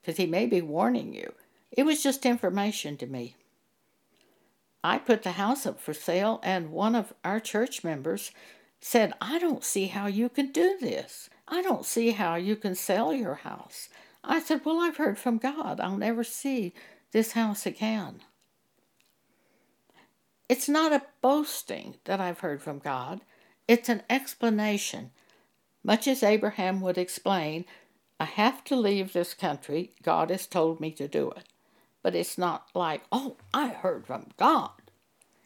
because 0.00 0.18
He 0.18 0.26
may 0.26 0.46
be 0.46 0.60
warning 0.60 1.14
you. 1.14 1.32
It 1.72 1.84
was 1.84 2.02
just 2.02 2.26
information 2.26 2.96
to 2.98 3.06
me. 3.06 3.34
I 4.84 4.98
put 4.98 5.22
the 5.22 5.32
house 5.32 5.64
up 5.64 5.80
for 5.80 5.94
sale, 5.94 6.40
and 6.42 6.70
one 6.70 6.94
of 6.94 7.14
our 7.24 7.40
church 7.40 7.82
members 7.82 8.30
said, 8.80 9.14
I 9.18 9.38
don't 9.38 9.64
see 9.64 9.86
how 9.86 10.06
you 10.06 10.28
can 10.28 10.52
do 10.52 10.76
this. 10.78 11.30
I 11.48 11.62
don't 11.62 11.86
see 11.86 12.10
how 12.10 12.34
you 12.34 12.54
can 12.54 12.74
sell 12.74 13.14
your 13.14 13.36
house. 13.36 13.88
I 14.22 14.40
said, 14.40 14.60
Well, 14.64 14.80
I've 14.80 14.98
heard 14.98 15.18
from 15.18 15.38
God. 15.38 15.80
I'll 15.80 15.96
never 15.96 16.22
see 16.22 16.74
this 17.12 17.32
house 17.32 17.64
again. 17.64 18.20
It's 20.54 20.68
not 20.68 20.92
a 20.92 21.02
boasting 21.20 21.96
that 22.04 22.20
I've 22.20 22.38
heard 22.38 22.62
from 22.62 22.78
God, 22.78 23.22
it's 23.66 23.88
an 23.88 24.04
explanation. 24.08 25.10
Much 25.82 26.06
as 26.06 26.22
Abraham 26.22 26.80
would 26.80 26.96
explain, 26.96 27.64
I 28.20 28.26
have 28.26 28.62
to 28.66 28.76
leave 28.76 29.12
this 29.12 29.34
country. 29.34 29.94
God 30.00 30.30
has 30.30 30.46
told 30.46 30.78
me 30.78 30.92
to 30.92 31.08
do 31.08 31.32
it. 31.32 31.48
But 32.04 32.14
it's 32.14 32.38
not 32.38 32.68
like, 32.72 33.02
oh, 33.10 33.36
I 33.52 33.66
heard 33.66 34.06
from 34.06 34.28
God. 34.36 34.70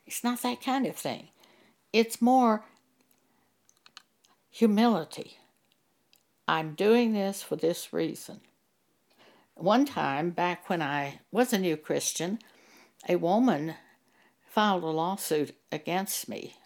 It's 0.07 0.23
not 0.23 0.43
that 0.43 0.61
kind 0.61 0.85
of 0.85 0.95
thing. 0.95 1.29
It's 1.91 2.21
more 2.21 2.67
humility. 4.51 5.39
I'm 6.47 6.75
doing 6.75 7.15
this 7.15 7.43
for 7.43 7.57
this 7.57 7.95
reason. 7.95 8.43
One 9.55 9.87
time, 9.87 10.33
back 10.33 10.69
when 10.69 10.83
I 10.83 11.21
was 11.33 11.55
a 11.55 11.59
new 11.59 11.79
Christian, 11.79 12.41
a 13.09 13.17
woman 13.17 13.75
filed 14.59 14.83
a 14.83 14.87
lawsuit 14.89 15.55
against 15.71 16.29
me. 16.29 16.57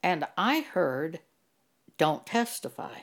And 0.00 0.28
I 0.38 0.60
heard, 0.60 1.18
don't 1.98 2.24
testify. 2.24 2.98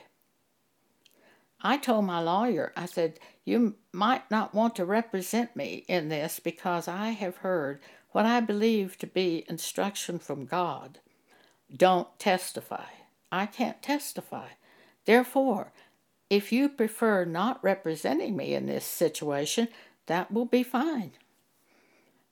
I 1.60 1.76
told 1.76 2.06
my 2.06 2.18
lawyer, 2.18 2.72
I 2.74 2.86
said, 2.86 3.20
You 3.44 3.74
might 3.92 4.30
not 4.30 4.54
want 4.54 4.76
to 4.76 4.86
represent 4.86 5.54
me 5.54 5.84
in 5.88 6.08
this 6.08 6.40
because 6.40 6.88
I 6.88 7.10
have 7.10 7.36
heard 7.36 7.80
what 8.12 8.24
I 8.24 8.40
believe 8.40 8.96
to 9.00 9.06
be 9.06 9.44
instruction 9.46 10.18
from 10.18 10.46
God. 10.46 11.00
Don't 11.70 12.08
testify. 12.18 12.86
I 13.30 13.44
can't 13.44 13.82
testify. 13.82 14.52
Therefore, 15.04 15.74
if 16.30 16.50
you 16.50 16.70
prefer 16.70 17.26
not 17.26 17.62
representing 17.62 18.38
me 18.38 18.54
in 18.54 18.64
this 18.64 18.86
situation, 18.86 19.68
that 20.06 20.32
will 20.32 20.46
be 20.46 20.62
fine. 20.62 21.12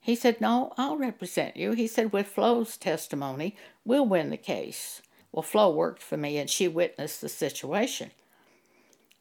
He 0.07 0.15
said, 0.15 0.39
No, 0.39 0.71
I'll 0.77 0.95
represent 0.95 1.57
you. 1.57 1.73
He 1.73 1.85
said, 1.85 2.13
With 2.13 2.27
Flo's 2.27 2.77
testimony, 2.77 3.57
we'll 3.83 4.05
win 4.05 4.29
the 4.29 4.37
case. 4.37 5.01
Well, 5.33 5.43
Flo 5.43 5.69
worked 5.69 6.01
for 6.01 6.15
me 6.15 6.37
and 6.37 6.49
she 6.49 6.69
witnessed 6.69 7.19
the 7.19 7.27
situation. 7.27 8.11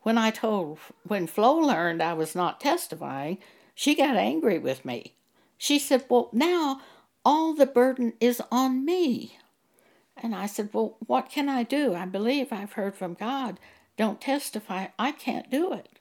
When 0.02 0.16
I 0.16 0.30
told, 0.30 0.78
when 1.02 1.26
Flo 1.26 1.54
learned 1.54 2.00
I 2.00 2.12
was 2.12 2.36
not 2.36 2.60
testifying, 2.60 3.38
she 3.74 3.96
got 3.96 4.14
angry 4.14 4.60
with 4.60 4.84
me. 4.84 5.14
She 5.58 5.80
said, 5.80 6.04
Well, 6.08 6.28
now 6.32 6.80
all 7.24 7.52
the 7.52 7.66
burden 7.66 8.12
is 8.20 8.40
on 8.52 8.84
me. 8.84 9.38
And 10.16 10.36
I 10.36 10.46
said, 10.46 10.70
Well, 10.72 10.98
what 11.04 11.28
can 11.28 11.48
I 11.48 11.64
do? 11.64 11.96
I 11.96 12.06
believe 12.06 12.52
I've 12.52 12.74
heard 12.74 12.94
from 12.94 13.14
God. 13.14 13.58
Don't 13.96 14.20
testify. 14.20 14.86
I 15.00 15.10
can't 15.10 15.50
do 15.50 15.72
it. 15.72 15.95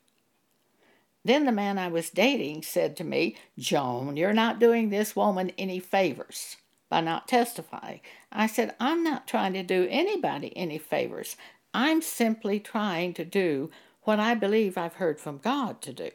Then 1.25 1.46
the 1.46 1.51
man 1.51 1.79
I 1.79 1.88
was 1.88 2.12
dating 2.12 2.62
said 2.62 2.96
to 2.98 3.03
me, 3.03 3.36
Joan, 3.58 4.15
you're 4.15 4.32
not 4.32 4.60
doing 4.60 4.89
this 4.89 5.15
woman 5.15 5.51
any 5.58 5.79
favors 5.79 6.58
by 6.88 7.01
not 7.01 7.27
testifying. 7.27 8.01
I 8.32 8.46
said, 8.46 8.75
I'm 8.79 9.03
not 9.03 9.27
trying 9.27 9.53
to 9.53 9.63
do 9.63 9.88
anybody 9.89 10.55
any 10.55 10.77
favors. 10.77 11.36
I'm 11.74 12.03
simply 12.03 12.60
trying 12.60 13.15
to 13.15 13.25
do 13.25 13.72
what 14.03 14.20
I 14.20 14.36
believe 14.36 14.77
I've 14.77 14.94
heard 14.94 15.20
from 15.20 15.39
God 15.39 15.82
to 15.82 15.94
do. 15.94 16.12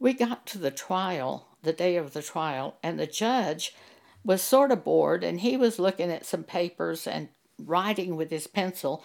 We 0.00 0.12
got 0.12 0.44
to 0.46 0.58
the 0.58 0.72
trial, 0.72 1.46
the 1.62 1.72
day 1.72 1.94
of 1.96 2.14
the 2.14 2.22
trial, 2.22 2.76
and 2.82 2.98
the 2.98 3.06
judge 3.06 3.76
was 4.24 4.42
sort 4.42 4.72
of 4.72 4.82
bored 4.82 5.22
and 5.22 5.40
he 5.40 5.56
was 5.56 5.78
looking 5.78 6.10
at 6.10 6.26
some 6.26 6.42
papers 6.42 7.06
and 7.06 7.28
writing 7.58 8.16
with 8.16 8.30
his 8.30 8.48
pencil 8.48 9.04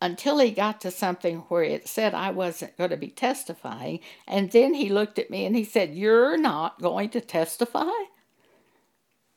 until 0.00 0.38
he 0.38 0.50
got 0.50 0.80
to 0.80 0.90
something 0.90 1.38
where 1.48 1.62
it 1.62 1.86
said 1.86 2.14
I 2.14 2.30
wasn't 2.30 2.76
going 2.76 2.90
to 2.90 2.96
be 2.96 3.08
testifying. 3.08 4.00
And 4.26 4.50
then 4.50 4.74
he 4.74 4.88
looked 4.88 5.18
at 5.18 5.30
me 5.30 5.44
and 5.44 5.54
he 5.54 5.64
said, 5.64 5.94
You're 5.94 6.38
not 6.38 6.80
going 6.80 7.10
to 7.10 7.20
testify? 7.20 7.90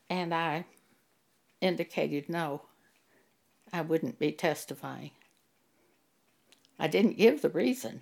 And 0.09 0.33
I 0.33 0.65
indicated 1.59 2.29
no, 2.29 2.61
I 3.71 3.81
wouldn't 3.81 4.19
be 4.19 4.31
testifying. 4.31 5.11
I 6.79 6.87
didn't 6.87 7.17
give 7.17 7.41
the 7.41 7.49
reason. 7.49 8.01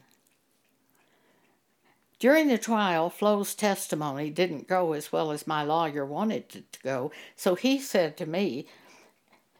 During 2.20 2.50
the 2.50 2.58
trial, 2.60 3.10
Flo's 3.10 3.56
testimony 3.56 4.30
didn't 4.30 4.68
go 4.68 4.94
as 4.94 5.12
well 5.12 5.32
as 5.32 5.48
my 5.48 5.63
lawyer 5.63 6.06
wanted 6.06 6.56
it 6.56 6.72
to 6.74 6.80
go, 6.82 7.12
so 7.36 7.56
he 7.56 7.80
said 7.80 8.15
to 8.18 8.27
me, 8.27 8.68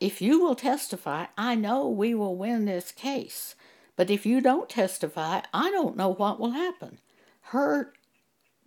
If 0.02 0.20
you 0.20 0.42
will 0.42 0.56
testify, 0.56 1.28
I 1.38 1.54
know 1.54 1.88
we 1.88 2.16
will 2.16 2.36
win 2.36 2.66
this 2.66 2.92
case. 2.92 3.54
But 3.96 4.10
if 4.10 4.26
you 4.26 4.42
don't 4.42 4.68
testify, 4.68 5.42
I 5.54 5.70
don't 5.70 5.96
know 5.96 6.10
what 6.10 6.40
will 6.40 6.52
happen. 6.52 6.98
Her 7.42 7.94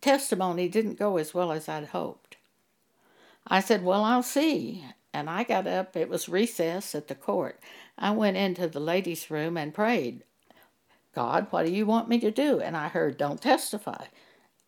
testimony 0.00 0.68
didn't 0.68 0.98
go 0.98 1.16
as 1.16 1.34
well 1.34 1.50
as 1.50 1.68
I'd 1.68 1.86
hoped. 1.86 2.36
I 3.48 3.58
said, 3.58 3.82
Well, 3.82 4.04
I'll 4.04 4.22
see. 4.22 4.84
And 5.12 5.28
I 5.28 5.42
got 5.42 5.66
up. 5.66 5.96
It 5.96 6.08
was 6.08 6.28
recess 6.28 6.94
at 6.94 7.08
the 7.08 7.16
court. 7.16 7.58
I 7.98 8.12
went 8.12 8.36
into 8.36 8.68
the 8.68 8.78
ladies' 8.78 9.28
room 9.28 9.56
and 9.56 9.74
prayed. 9.74 10.22
God, 11.16 11.48
what 11.50 11.66
do 11.66 11.72
you 11.72 11.84
want 11.84 12.08
me 12.08 12.20
to 12.20 12.30
do? 12.30 12.60
And 12.60 12.76
I 12.76 12.86
heard, 12.86 13.18
Don't 13.18 13.42
testify. 13.42 14.04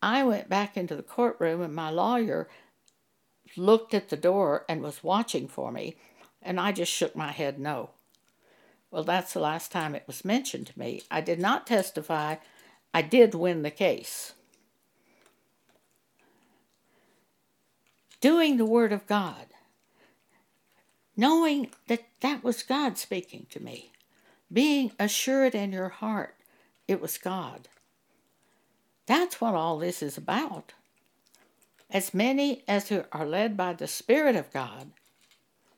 I 0.01 0.25
went 0.25 0.49
back 0.49 0.75
into 0.75 0.97
the 0.97 1.01
courtroom, 1.01 1.61
and 1.61 1.73
my 1.73 1.91
lawyer 1.91 2.49
looked 3.55 3.93
at 3.93 4.09
the 4.09 4.17
door 4.17 4.65
and 4.67 4.81
was 4.81 5.01
watching 5.01 5.47
for 5.47 5.71
me, 5.71 5.95
and 6.41 6.59
I 6.59 6.71
just 6.71 6.91
shook 6.91 7.15
my 7.15 7.31
head 7.31 7.59
no. 7.59 7.91
Well, 8.91 9.03
that's 9.03 9.33
the 9.33 9.39
last 9.39 9.71
time 9.71 9.95
it 9.95 10.05
was 10.07 10.23
mentioned 10.23 10.67
to 10.67 10.79
me. 10.79 11.03
I 11.11 11.21
did 11.21 11.39
not 11.39 11.67
testify. 11.67 12.35
I 12.93 13.01
did 13.01 13.35
win 13.35 13.63
the 13.63 13.71
case. 13.71 14.33
Doing 18.21 18.57
the 18.57 18.65
Word 18.65 18.91
of 18.91 19.05
God, 19.05 19.47
knowing 21.15 21.69
that 21.87 22.07
that 22.21 22.43
was 22.43 22.63
God 22.63 22.97
speaking 22.97 23.45
to 23.51 23.61
me, 23.61 23.91
being 24.51 24.91
assured 24.97 25.53
in 25.53 25.71
your 25.71 25.89
heart 25.89 26.35
it 26.87 27.01
was 27.01 27.17
God. 27.17 27.67
That's 29.05 29.39
what 29.39 29.53
all 29.53 29.77
this 29.77 30.01
is 30.01 30.17
about. 30.17 30.73
As 31.89 32.13
many 32.13 32.63
as 32.67 32.89
who 32.89 33.03
are 33.11 33.25
led 33.25 33.55
by 33.55 33.73
the 33.73 33.87
Spirit 33.87 34.35
of 34.35 34.51
God, 34.51 34.91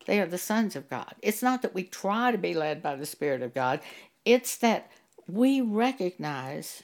they 0.05 0.19
are 0.19 0.25
the 0.25 0.37
sons 0.37 0.75
of 0.75 0.89
God. 0.89 1.15
It's 1.21 1.43
not 1.43 1.61
that 1.61 1.73
we 1.73 1.83
try 1.83 2.31
to 2.31 2.37
be 2.37 2.53
led 2.53 2.81
by 2.81 2.95
the 2.95 3.05
Spirit 3.05 3.41
of 3.41 3.53
God, 3.53 3.81
it's 4.25 4.57
that 4.57 4.89
we 5.27 5.61
recognize 5.61 6.83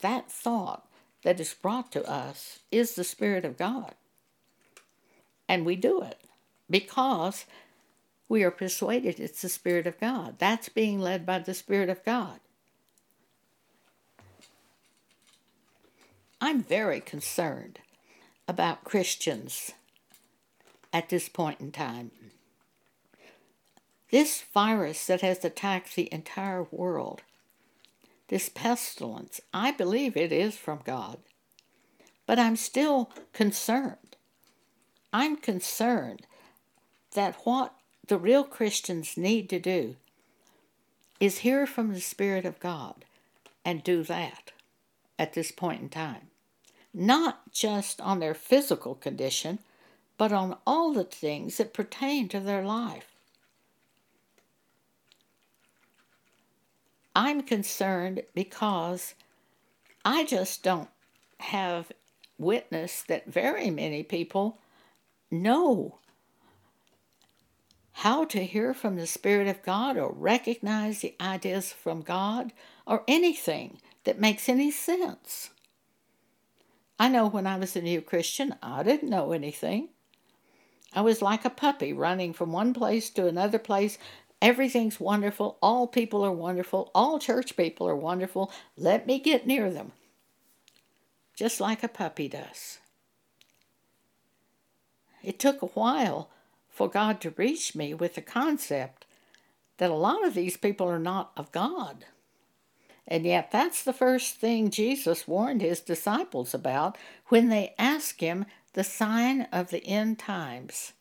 that 0.00 0.30
thought 0.30 0.86
that 1.22 1.40
is 1.40 1.54
brought 1.54 1.90
to 1.92 2.08
us 2.08 2.60
is 2.70 2.94
the 2.94 3.04
Spirit 3.04 3.44
of 3.44 3.56
God. 3.56 3.94
And 5.48 5.64
we 5.64 5.76
do 5.76 6.02
it 6.02 6.20
because 6.68 7.46
we 8.28 8.42
are 8.42 8.50
persuaded 8.50 9.20
it's 9.20 9.42
the 9.42 9.48
Spirit 9.48 9.86
of 9.86 9.98
God. 9.98 10.36
That's 10.38 10.68
being 10.68 11.00
led 11.00 11.24
by 11.24 11.38
the 11.38 11.54
Spirit 11.54 11.88
of 11.88 12.04
God. 12.04 12.40
I'm 16.40 16.62
very 16.62 17.00
concerned 17.00 17.78
about 18.46 18.84
Christians 18.84 19.72
at 20.92 21.08
this 21.08 21.28
point 21.28 21.60
in 21.60 21.72
time. 21.72 22.10
This 24.10 24.42
virus 24.54 25.06
that 25.06 25.20
has 25.22 25.44
attacked 25.44 25.96
the 25.96 26.12
entire 26.12 26.64
world, 26.70 27.22
this 28.28 28.48
pestilence, 28.48 29.40
I 29.52 29.72
believe 29.72 30.16
it 30.16 30.32
is 30.32 30.56
from 30.56 30.80
God. 30.84 31.18
But 32.26 32.38
I'm 32.38 32.56
still 32.56 33.10
concerned. 33.32 34.16
I'm 35.12 35.36
concerned 35.36 36.26
that 37.14 37.36
what 37.44 37.72
the 38.06 38.18
real 38.18 38.44
Christians 38.44 39.16
need 39.16 39.48
to 39.50 39.58
do 39.58 39.96
is 41.18 41.38
hear 41.38 41.66
from 41.66 41.92
the 41.92 42.00
Spirit 42.00 42.44
of 42.44 42.60
God 42.60 43.04
and 43.64 43.82
do 43.82 44.02
that 44.04 44.52
at 45.18 45.32
this 45.32 45.50
point 45.50 45.82
in 45.82 45.88
time. 45.88 46.28
Not 46.94 47.52
just 47.52 48.00
on 48.00 48.20
their 48.20 48.34
physical 48.34 48.94
condition, 48.94 49.58
but 50.18 50.32
on 50.32 50.56
all 50.66 50.92
the 50.92 51.04
things 51.04 51.56
that 51.56 51.74
pertain 51.74 52.28
to 52.28 52.40
their 52.40 52.62
life. 52.62 53.15
I'm 57.16 57.42
concerned 57.44 58.24
because 58.34 59.14
I 60.04 60.26
just 60.26 60.62
don't 60.62 60.90
have 61.40 61.90
witness 62.36 63.02
that 63.04 63.26
very 63.26 63.70
many 63.70 64.02
people 64.02 64.58
know 65.30 65.98
how 67.92 68.26
to 68.26 68.44
hear 68.44 68.74
from 68.74 68.96
the 68.96 69.06
Spirit 69.06 69.48
of 69.48 69.62
God 69.62 69.96
or 69.96 70.12
recognize 70.12 71.00
the 71.00 71.14
ideas 71.18 71.72
from 71.72 72.02
God 72.02 72.52
or 72.86 73.02
anything 73.08 73.80
that 74.04 74.20
makes 74.20 74.46
any 74.46 74.70
sense. 74.70 75.48
I 76.98 77.08
know 77.08 77.28
when 77.28 77.46
I 77.46 77.56
was 77.56 77.74
a 77.76 77.80
new 77.80 78.02
Christian, 78.02 78.56
I 78.62 78.82
didn't 78.82 79.08
know 79.08 79.32
anything. 79.32 79.88
I 80.92 81.00
was 81.00 81.22
like 81.22 81.46
a 81.46 81.50
puppy 81.50 81.94
running 81.94 82.34
from 82.34 82.52
one 82.52 82.74
place 82.74 83.08
to 83.10 83.26
another 83.26 83.58
place. 83.58 83.96
Everything's 84.42 85.00
wonderful. 85.00 85.58
All 85.62 85.86
people 85.86 86.24
are 86.24 86.32
wonderful. 86.32 86.90
All 86.94 87.18
church 87.18 87.56
people 87.56 87.88
are 87.88 87.96
wonderful. 87.96 88.52
Let 88.76 89.06
me 89.06 89.18
get 89.18 89.46
near 89.46 89.70
them. 89.70 89.92
Just 91.34 91.60
like 91.60 91.82
a 91.82 91.88
puppy 91.88 92.28
does. 92.28 92.78
It 95.22 95.38
took 95.38 95.62
a 95.62 95.66
while 95.66 96.30
for 96.70 96.88
God 96.88 97.20
to 97.22 97.34
reach 97.36 97.74
me 97.74 97.94
with 97.94 98.14
the 98.14 98.22
concept 98.22 99.06
that 99.78 99.90
a 99.90 99.94
lot 99.94 100.24
of 100.24 100.34
these 100.34 100.56
people 100.56 100.88
are 100.88 100.98
not 100.98 101.32
of 101.36 101.52
God. 101.52 102.04
And 103.08 103.24
yet, 103.24 103.50
that's 103.50 103.84
the 103.84 103.92
first 103.92 104.36
thing 104.36 104.70
Jesus 104.70 105.28
warned 105.28 105.62
his 105.62 105.80
disciples 105.80 106.52
about 106.52 106.98
when 107.28 107.48
they 107.48 107.74
asked 107.78 108.20
him 108.20 108.46
the 108.72 108.84
sign 108.84 109.42
of 109.52 109.70
the 109.70 109.84
end 109.86 110.18
times. 110.18 110.92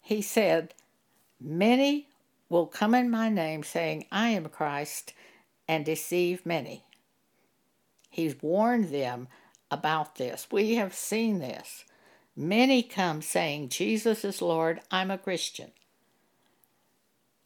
He 0.00 0.20
said, 0.20 0.74
Many 1.40 2.08
will 2.50 2.66
come 2.66 2.94
in 2.94 3.08
my 3.08 3.30
name, 3.30 3.62
saying, 3.62 4.04
I 4.12 4.28
am 4.30 4.50
Christ, 4.50 5.14
and 5.66 5.84
deceive 5.86 6.44
many. 6.44 6.84
He's 8.10 8.42
warned 8.42 8.90
them 8.92 9.28
about 9.70 10.16
this. 10.16 10.48
We 10.50 10.74
have 10.74 10.92
seen 10.92 11.38
this. 11.38 11.84
Many 12.36 12.82
come 12.82 13.22
saying, 13.22 13.68
Jesus 13.68 14.24
is 14.24 14.42
Lord, 14.42 14.80
I'm 14.90 15.10
a 15.10 15.18
Christian. 15.18 15.70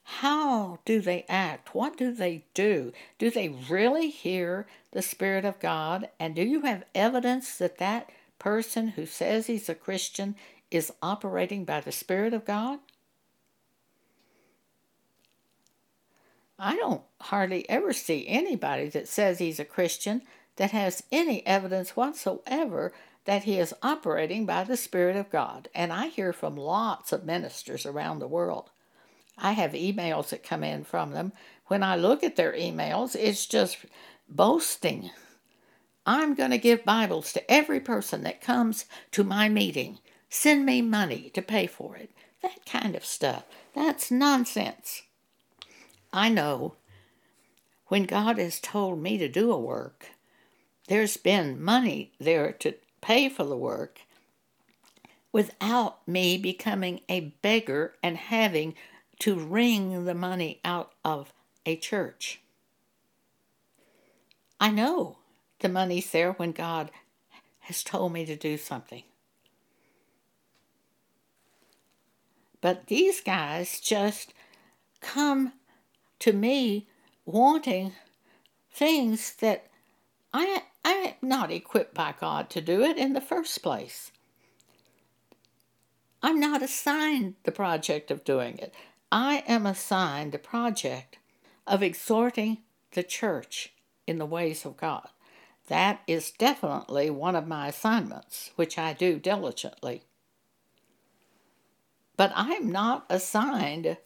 How 0.05 0.81
do 0.85 1.01
they 1.01 1.25
act? 1.29 1.75
What 1.75 1.97
do 1.97 2.13
they 2.13 2.45
do? 2.55 2.93
Do 3.19 3.31
they 3.31 3.49
really 3.49 4.11
hear 4.11 4.67
the 4.93 5.03
Spirit 5.03 5.45
of 5.45 5.59
God? 5.61 6.11
And 6.21 6.35
do 6.35 6.43
you 6.43 6.63
have 6.63 6.85
evidence 6.95 7.57
that 7.57 7.79
that 7.79 8.11
person 8.39 8.89
who 8.89 9.07
says 9.07 9.47
he's 9.47 9.69
a 9.69 9.75
Christian 9.75 10.37
is 10.71 10.93
operating 11.03 11.65
by 11.65 11.81
the 11.81 11.93
Spirit 11.93 12.35
of 12.35 12.45
God? 12.45 12.81
I 16.59 16.77
don't 16.77 17.03
hardly 17.21 17.69
ever 17.69 17.93
see 17.93 18.29
anybody 18.29 18.89
that 18.91 19.09
says 19.09 19.39
he's 19.39 19.59
a 19.59 19.65
Christian 19.65 20.23
that 20.57 20.71
has 20.71 21.03
any 21.11 21.45
evidence 21.47 21.97
whatsoever 21.97 22.93
that 23.25 23.45
he 23.45 23.59
is 23.59 23.75
operating 23.83 24.47
by 24.47 24.65
the 24.65 24.77
Spirit 24.77 25.17
of 25.17 25.31
God. 25.31 25.69
And 25.75 25.93
I 25.93 26.09
hear 26.09 26.33
from 26.33 26.57
lots 26.57 27.13
of 27.13 27.25
ministers 27.25 27.87
around 27.87 28.19
the 28.19 28.29
world. 28.29 28.71
I 29.37 29.53
have 29.53 29.73
emails 29.73 30.29
that 30.29 30.45
come 30.45 30.63
in 30.63 30.85
from 30.85 31.11
them. 31.11 31.33
When 31.67 31.83
I 31.83 31.97
look 31.97 32.23
at 32.23 32.37
their 32.37 32.53
emails, 32.53 33.17
it's 33.17 33.47
just 33.47 33.79
boasting. 34.29 35.11
I'm 36.07 36.35
going 36.35 36.51
to 36.51 36.59
give 36.59 36.85
Bibles 36.85 37.33
to 37.33 37.51
every 37.51 37.81
person 37.81 38.23
that 38.25 38.43
comes 38.43 38.85
to 39.13 39.25
my 39.25 39.49
meeting. 39.49 39.99
Send 40.29 40.67
me 40.67 40.83
money 40.83 41.31
to 41.31 41.43
pay 41.43 41.67
for 41.67 41.97
it. 41.97 42.11
That 42.43 42.67
kind 42.67 42.95
of 42.95 43.05
stuff. 43.05 43.45
That's 43.75 44.11
nonsense. 44.11 45.03
I 46.15 46.29
know 46.29 46.77
when 47.89 48.05
God 48.05 48.39
has 48.39 48.61
told 48.61 49.01
me 49.01 49.19
to 49.19 49.29
do 49.29 49.51
a 49.51 49.59
work, 49.59 50.11
there's 50.87 51.17
been 51.17 51.61
money 51.61 52.13
there 52.21 52.53
to 52.53 52.77
pay 53.01 53.29
for 53.29 53.43
the 53.43 53.57
work 53.57 54.01
without 55.33 56.07
me 56.07 56.39
becoming 56.39 57.01
a 57.09 57.35
beggar 57.43 57.95
and 58.01 58.17
having 58.17 58.77
to 59.19 59.35
wring 59.35 60.05
the 60.05 60.15
money 60.15 60.61
out 60.65 60.93
of 61.05 61.33
a 61.67 61.75
church. 61.75 62.41
I 64.61 64.71
know 64.71 65.19
the 65.59 65.69
money's 65.69 66.13
there 66.13 66.33
when 66.35 66.53
God 66.53 66.93
has 67.61 67.83
told 67.83 68.13
me 68.13 68.25
to 68.25 68.37
do 68.37 68.57
something. 68.57 69.03
But 72.61 72.87
these 72.87 73.21
guys 73.21 73.81
just 73.81 74.33
come 75.01 75.55
to 76.25 76.33
me 76.33 76.89
wanting 77.27 77.93
things 78.73 79.35
that 79.35 79.67
I 80.33 80.63
I'm 80.83 81.13
not 81.21 81.51
equipped 81.51 81.93
by 81.93 82.15
God 82.19 82.49
to 82.51 82.63
do 82.63 82.81
it 82.81 82.97
in 82.97 83.13
the 83.13 83.21
first 83.21 83.63
place. 83.63 84.11
I'm 86.23 86.41
not 86.41 86.63
assigned 86.63 87.35
the 87.43 87.53
project 87.53 88.11
of 88.11 88.25
doing 88.25 88.57
it. 88.57 88.73
I 89.13 89.45
am 89.47 89.67
assigned 89.67 90.33
the 90.33 90.39
project 90.39 91.19
of 91.67 91.83
exhorting 91.83 92.63
the 92.93 93.03
church 93.03 93.75
in 94.07 94.17
the 94.17 94.25
ways 94.25 94.65
of 94.65 94.79
God. 94.79 95.09
That 95.69 96.01
is 96.07 96.31
definitely 96.31 97.11
one 97.11 97.37
of 97.37 97.47
my 97.47 97.69
assignments, 97.69 98.51
which 98.57 98.79
I 98.79 98.95
do 98.95 99.19
diligently. 99.19 100.05
But 102.17 102.33
I'm 102.35 102.73
not 102.73 103.05
assigned 103.11 103.99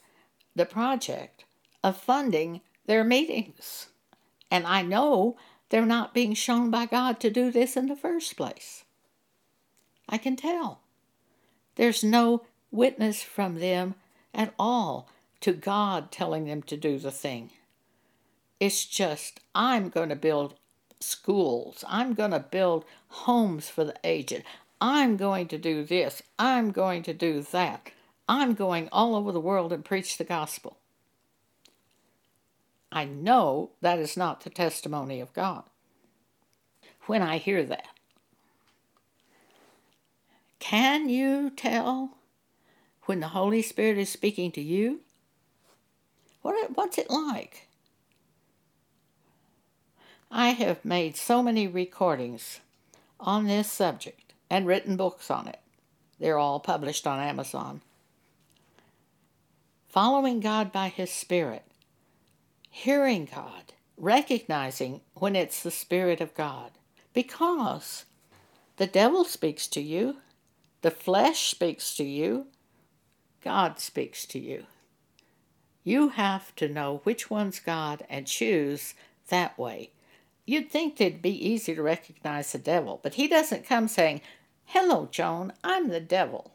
the 0.57 0.66
project 0.66 1.44
of 1.82 1.96
funding 1.96 2.60
their 2.86 3.04
meetings. 3.04 3.88
And 4.50 4.66
I 4.66 4.82
know 4.82 5.36
they're 5.68 5.86
not 5.86 6.14
being 6.14 6.34
shown 6.34 6.70
by 6.70 6.86
God 6.86 7.20
to 7.20 7.30
do 7.30 7.50
this 7.50 7.76
in 7.76 7.86
the 7.86 7.96
first 7.96 8.36
place. 8.36 8.84
I 10.08 10.18
can 10.18 10.36
tell. 10.36 10.80
There's 11.76 12.02
no 12.02 12.42
witness 12.70 13.22
from 13.22 13.56
them 13.56 13.94
at 14.34 14.54
all 14.58 15.08
to 15.40 15.52
God 15.52 16.10
telling 16.10 16.46
them 16.46 16.62
to 16.62 16.76
do 16.76 16.98
the 16.98 17.10
thing. 17.10 17.50
It's 18.58 18.84
just, 18.84 19.40
I'm 19.54 19.88
going 19.88 20.08
to 20.08 20.16
build 20.16 20.54
schools. 21.00 21.84
I'm 21.86 22.14
going 22.14 22.32
to 22.32 22.40
build 22.40 22.84
homes 23.08 23.68
for 23.68 23.84
the 23.84 23.94
aged. 24.02 24.42
I'm 24.80 25.16
going 25.16 25.48
to 25.48 25.58
do 25.58 25.84
this. 25.84 26.22
I'm 26.38 26.72
going 26.72 27.02
to 27.04 27.14
do 27.14 27.42
that. 27.52 27.92
I'm 28.28 28.54
going 28.54 28.88
all 28.90 29.14
over 29.14 29.30
the 29.30 29.40
world 29.40 29.72
and 29.72 29.84
preach 29.84 30.18
the 30.18 30.24
gospel. 30.24 30.77
I 32.90 33.05
know 33.05 33.72
that 33.81 33.98
is 33.98 34.16
not 34.16 34.42
the 34.42 34.51
testimony 34.51 35.20
of 35.20 35.33
God 35.35 35.64
when 37.07 37.22
I 37.22 37.38
hear 37.38 37.62
that. 37.64 37.88
Can 40.59 41.09
you 41.09 41.51
tell 41.51 42.18
when 43.05 43.20
the 43.20 43.29
Holy 43.29 43.62
Spirit 43.62 43.98
is 43.98 44.09
speaking 44.09 44.53
to 44.53 44.61
you? 44.61 45.01
What, 46.42 46.77
what's 46.77 46.98
it 46.98 47.11
like? 47.11 47.68
I 50.31 50.51
have 50.51 50.85
made 50.85 51.16
so 51.16 51.42
many 51.42 51.66
recordings 51.66 52.61
on 53.18 53.46
this 53.46 53.70
subject 53.70 54.35
and 54.51 54.66
written 54.66 54.96
books 54.96 55.31
on 55.31 55.48
it. 55.48 55.61
They're 56.18 56.38
all 56.38 56.61
published 56.61 57.07
on 57.07 57.18
Amazon. 57.18 57.81
Following 59.88 60.40
God 60.40 60.70
by 60.70 60.88
His 60.88 61.11
Spirit 61.11 61.67
hearing 62.78 63.28
God, 63.34 63.72
recognizing 63.96 65.00
when 65.14 65.34
it's 65.34 65.64
the 65.64 65.70
Spirit 65.70 66.20
of 66.20 66.32
God. 66.34 66.70
Because 67.12 68.04
the 68.76 68.86
devil 68.86 69.24
speaks 69.24 69.66
to 69.68 69.80
you, 69.80 70.18
the 70.82 70.92
flesh 70.92 71.48
speaks 71.50 71.96
to 71.96 72.04
you, 72.04 72.46
God 73.42 73.80
speaks 73.80 74.24
to 74.26 74.38
you. 74.38 74.66
You 75.82 76.10
have 76.10 76.54
to 76.54 76.68
know 76.68 77.00
which 77.02 77.28
one's 77.28 77.58
God 77.58 78.04
and 78.08 78.28
choose 78.28 78.94
that 79.26 79.58
way. 79.58 79.90
You'd 80.46 80.70
think 80.70 81.00
it'd 81.00 81.20
be 81.20 81.48
easy 81.48 81.74
to 81.74 81.82
recognize 81.82 82.52
the 82.52 82.58
devil, 82.58 83.00
but 83.02 83.14
he 83.14 83.26
doesn't 83.26 83.66
come 83.66 83.88
saying, 83.88 84.20
Hello, 84.66 85.08
Joan, 85.10 85.52
I'm 85.64 85.88
the 85.88 86.00
devil. 86.00 86.52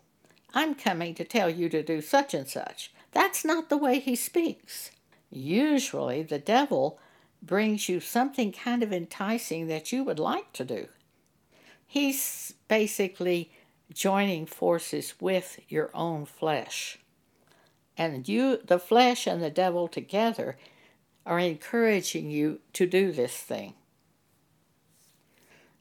I'm 0.53 0.73
coming 0.73 1.15
to 1.15 1.25
tell 1.25 1.49
you 1.49 1.67
to 1.67 1.83
do 1.83 1.99
such 1.99 2.33
and 2.33 2.47
such. 2.47 2.93
That's 3.11 3.43
not 3.43 3.67
the 3.67 3.77
way 3.77 3.99
he 3.99 4.15
speaks. 4.15 4.91
Usually, 5.35 6.21
the 6.21 6.37
devil 6.37 6.99
brings 7.41 7.89
you 7.89 7.99
something 7.99 8.51
kind 8.51 8.83
of 8.83 8.93
enticing 8.93 9.65
that 9.65 9.91
you 9.91 10.03
would 10.03 10.19
like 10.19 10.53
to 10.53 10.63
do. 10.63 10.87
He's 11.87 12.53
basically 12.67 13.51
joining 13.91 14.45
forces 14.45 15.15
with 15.19 15.59
your 15.67 15.89
own 15.95 16.25
flesh. 16.25 16.99
And 17.97 18.29
you, 18.29 18.59
the 18.63 18.77
flesh 18.77 19.25
and 19.25 19.41
the 19.41 19.49
devil 19.49 19.87
together, 19.87 20.55
are 21.25 21.39
encouraging 21.39 22.29
you 22.29 22.59
to 22.73 22.85
do 22.85 23.11
this 23.11 23.35
thing. 23.35 23.73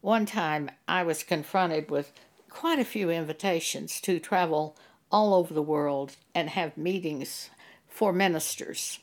One 0.00 0.24
time 0.24 0.70
I 0.88 1.02
was 1.02 1.22
confronted 1.22 1.90
with 1.90 2.12
quite 2.48 2.78
a 2.78 2.86
few 2.86 3.10
invitations 3.10 4.00
to 4.00 4.18
travel 4.18 4.76
all 5.10 5.34
over 5.34 5.52
the 5.52 5.60
world 5.60 6.16
and 6.34 6.48
have 6.48 6.78
meetings 6.78 7.50
for 7.86 8.14
ministers 8.14 8.98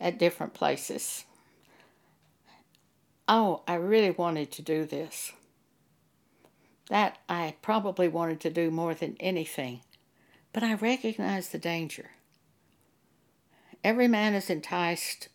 at 0.00 0.18
different 0.18 0.54
places. 0.54 1.24
Oh, 3.28 3.62
I 3.68 3.74
really 3.74 4.10
wanted 4.10 4.50
to 4.52 4.62
do 4.62 4.84
this. 4.84 5.32
That 6.88 7.18
I 7.28 7.54
probably 7.62 8.08
wanted 8.08 8.40
to 8.40 8.50
do 8.50 8.70
more 8.70 8.94
than 8.94 9.16
anything, 9.20 9.82
but 10.52 10.64
I 10.64 10.74
recognized 10.74 11.52
the 11.52 11.58
danger. 11.58 12.10
Every 13.84 14.08
man 14.08 14.34
is 14.34 14.50
enticed 14.50 15.28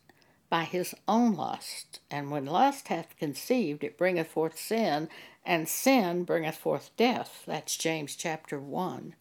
by 0.50 0.64
his 0.64 0.94
own 1.08 1.34
lust, 1.34 2.00
and 2.10 2.30
when 2.30 2.46
lust 2.46 2.88
hath 2.88 3.16
conceived, 3.18 3.82
it 3.82 3.98
bringeth 3.98 4.28
forth 4.28 4.58
sin, 4.58 5.08
and 5.44 5.68
sin 5.68 6.24
bringeth 6.24 6.56
forth 6.56 6.90
death. 6.96 7.42
That's 7.46 7.76
James 7.76 8.14
chapter 8.14 8.60
1. 8.60 9.14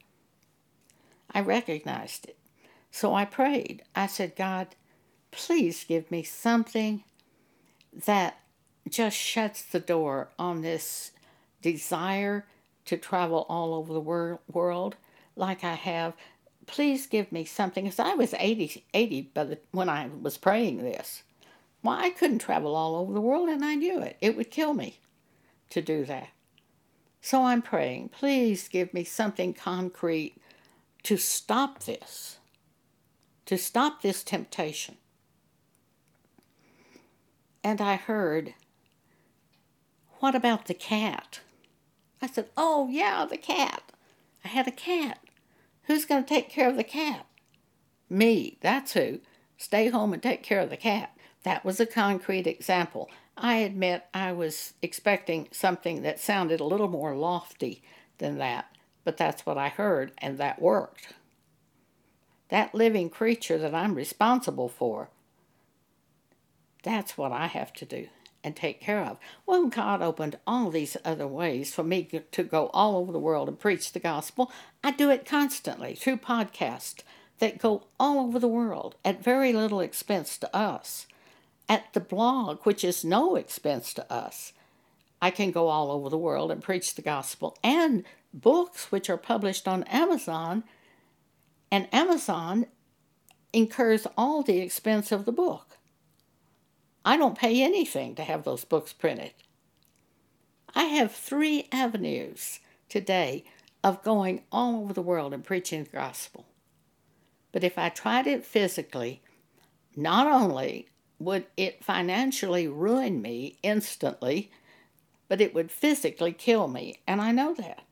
I 1.32 1.40
recognized 1.40 2.26
it. 2.26 2.38
So 2.92 3.14
I 3.14 3.26
prayed. 3.26 3.84
I 3.96 4.08
said, 4.08 4.36
God, 4.36 4.76
please 5.32 5.84
give 5.84 6.10
me 6.12 6.24
something 6.24 7.04
that 8.06 8.40
just 8.90 9.18
shuts 9.18 9.64
the 9.64 9.80
door 9.80 10.30
on 10.38 10.62
this 10.62 11.12
desire 11.62 12.46
to 12.86 12.98
travel 12.98 13.46
all 13.50 13.74
over 13.74 13.94
the 13.94 14.00
wor- 14.00 14.40
world 14.52 14.96
like 15.36 15.64
I 15.64 15.74
have. 15.74 16.14
Please 16.68 17.08
give 17.08 17.32
me 17.32 17.46
something. 17.46 17.86
Because 17.86 18.00
I 18.00 18.14
was 18.14 18.34
80, 18.38 18.86
80 18.94 19.22
by 19.34 19.44
the, 19.44 19.60
when 19.72 19.90
I 19.90 20.10
was 20.22 20.38
praying 20.38 20.78
this. 20.78 21.24
Well, 21.84 21.98
I 21.98 22.10
couldn't 22.10 22.40
travel 22.40 22.76
all 22.76 22.96
over 22.96 23.14
the 23.14 23.22
world, 23.22 23.50
and 23.50 23.64
I 23.64 23.76
knew 23.76 24.02
it. 24.02 24.18
It 24.20 24.36
would 24.36 24.50
kill 24.50 24.74
me 24.74 25.00
to 25.70 25.82
do 25.82 26.06
that. 26.06 26.30
So 27.22 27.44
I'm 27.44 27.62
praying, 27.62 28.10
please 28.10 28.68
give 28.68 28.94
me 28.94 29.04
something 29.04 29.54
concrete 29.54 30.36
to 31.04 31.18
stop 31.18 31.84
this, 31.84 32.38
to 33.48 33.58
stop 33.58 34.02
this 34.02 34.24
temptation. 34.24 34.98
And 37.65 37.82
I 37.82 37.95
heard, 37.95 38.54
What 40.19 40.36
about 40.36 40.65
the 40.65 40.75
cat? 40.75 41.39
I 42.21 42.28
said, 42.28 42.49
Oh, 42.56 42.88
yeah, 42.91 43.25
the 43.28 43.39
cat. 43.39 43.91
I 44.43 44.49
had 44.49 44.67
a 44.67 44.71
cat. 44.71 45.17
Who's 45.86 46.06
going 46.06 46.23
to 46.23 46.30
take 46.30 46.47
care 46.47 46.69
of 46.69 46.78
the 46.78 46.84
cat? 46.84 47.25
Me, 48.08 48.60
that's 48.62 48.93
who. 48.93 49.19
Stay 49.58 49.88
home 49.88 50.13
and 50.13 50.21
take 50.21 50.43
care 50.43 50.60
of 50.60 50.69
the 50.69 50.78
cat. 50.78 51.17
That 51.41 51.65
was 51.65 51.80
a 51.80 51.88
concrete 51.88 52.45
example. 52.45 53.10
I 53.36 53.56
admit 53.56 54.06
I 54.13 54.32
was 54.32 54.75
expecting 54.84 55.47
something 55.51 56.04
that 56.04 56.19
sounded 56.19 56.60
a 56.60 56.65
little 56.65 56.88
more 56.88 57.15
lofty 57.15 57.82
than 58.19 58.38
that, 58.38 58.78
but 59.04 59.17
that's 59.17 59.43
what 59.43 59.58
I 59.58 59.69
heard, 59.69 60.12
and 60.19 60.38
that 60.38 60.62
worked. 60.62 61.13
That 62.49 62.75
living 62.75 63.10
creature 63.10 63.58
that 63.58 63.73
I'm 63.73 63.95
responsible 63.95 64.69
for, 64.69 65.10
that's 66.86 67.17
what 67.17 67.34
I 67.34 67.48
have 67.48 67.74
to 67.74 67.86
do 67.86 68.08
and 68.43 68.56
take 68.56 68.80
care 68.80 69.04
of. 69.04 69.17
Well, 69.48 69.65
God 69.65 70.04
opened 70.04 70.38
all 70.45 70.69
these 70.69 70.95
other 71.04 71.28
ways 71.28 71.74
for 71.74 71.84
me 71.84 72.08
to 72.32 72.43
go 72.43 72.67
all 72.67 72.95
over 72.95 73.12
the 73.12 73.19
world 73.19 73.50
and 73.50 73.60
preach 73.60 73.91
the 73.91 74.00
gospel. 74.00 74.52
I 74.84 74.91
do 74.91 75.10
it 75.10 75.26
constantly 75.26 75.95
through 75.95 76.17
podcasts 76.17 77.02
that 77.39 77.58
go 77.58 77.88
all 78.00 78.19
over 78.19 78.38
the 78.38 78.48
world 78.48 78.95
at 79.04 79.24
very 79.24 79.52
little 79.52 79.80
expense 79.82 80.38
to 80.38 80.56
us. 80.56 81.08
At 81.67 81.91
the 81.93 82.00
blog, 82.00 82.62
which 82.62 82.84
is 82.84 83.04
no 83.04 83.36
expense 83.36 83.95
to 83.95 84.13
us, 84.13 84.54
I 85.19 85.32
can 85.32 85.50
go 85.50 85.67
all 85.67 85.89
over 85.91 86.08
the 86.08 86.17
world 86.17 86.52
and 86.52 86.62
preach 86.62 86.93
the 86.93 87.02
gospel. 87.02 87.58
And 87.63 88.04
books, 88.32 88.91
which 88.91 89.10
are 89.10 89.17
published 89.17 89.67
on 89.67 89.84
Amazon, 89.86 90.63
and 91.71 91.91
Amazon 91.91 92.67
incurs 93.52 94.06
all 94.15 94.43
the 94.43 94.60
expense 94.60 95.12
of 95.12 95.26
the 95.26 95.32
book. 95.32 95.75
I 97.06 97.18
don't 97.18 97.38
pay 97.38 97.62
anything 97.62 98.15
to 98.15 98.24
have 98.24 98.44
those 98.44 98.65
books 98.65 98.91
printed. 98.91 99.34
I 100.74 100.86
have 100.86 101.13
three 101.13 101.70
avenues 101.72 102.60
today 102.89 103.46
of 103.84 104.02
going 104.04 104.41
all 104.52 104.82
over 104.82 104.91
the 104.91 105.04
world 105.04 105.32
and 105.32 105.44
preaching 105.44 105.84
the 105.84 105.91
gospel. 105.91 106.48
But 107.52 107.63
if 107.63 107.78
I 107.78 107.89
tried 107.89 108.26
it 108.26 108.44
physically, 108.44 109.22
not 109.96 110.26
only 110.26 110.88
would 111.20 111.46
it 111.56 111.84
financially 111.84 112.68
ruin 112.68 113.22
me 113.22 113.60
instantly, 113.62 114.52
but 115.28 115.39
it 115.39 115.54
would 115.54 115.72
physically 115.72 116.34
kill 116.34 116.68
me, 116.68 117.02
and 117.08 117.22
I 117.22 117.32
know 117.32 117.54
that. 117.54 117.84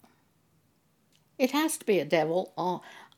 It 1.37 1.51
has 1.51 1.77
to 1.77 1.85
be 1.85 1.99
a 1.99 2.05
devil 2.05 2.53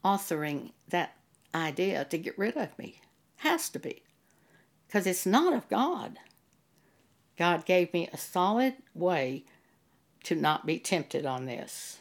authoring 0.03 0.71
that 0.89 1.15
idea 1.53 2.05
to 2.05 2.17
get 2.17 2.37
rid 2.37 2.57
of 2.57 2.77
me. 2.77 2.99
Has 3.37 3.69
to 3.69 3.79
be. 3.79 4.03
Because 4.95 5.07
it's 5.07 5.25
not 5.25 5.51
of 5.51 5.67
God. 5.67 6.19
God 7.37 7.65
gave 7.65 7.93
me 7.93 8.07
a 8.13 8.17
solid 8.17 8.75
way 8.93 9.43
to 10.23 10.35
not 10.35 10.65
be 10.65 10.79
tempted 10.79 11.25
on 11.25 11.47
this. 11.47 11.97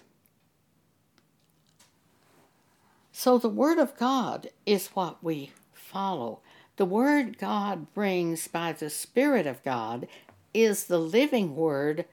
So 3.11 3.37
the 3.37 3.49
Word 3.49 3.81
of 3.81 3.97
God 3.97 4.47
is 4.65 4.91
what 4.95 5.25
we 5.25 5.51
follow. 5.73 6.39
The 6.77 6.85
Word 6.85 7.37
God 7.37 7.93
brings 7.95 8.47
by 8.47 8.71
the 8.71 8.91
Spirit 8.91 9.49
of 9.49 9.65
God 9.65 10.07
is 10.55 10.85
the 10.85 11.01
living 11.01 11.57
Word 11.57 12.05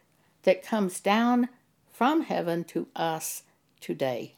that 0.41 0.65
comes 0.65 0.99
down 0.99 1.49
from 1.93 2.23
heaven 2.23 2.63
to 2.63 2.87
us 2.95 3.43
today. 3.79 4.33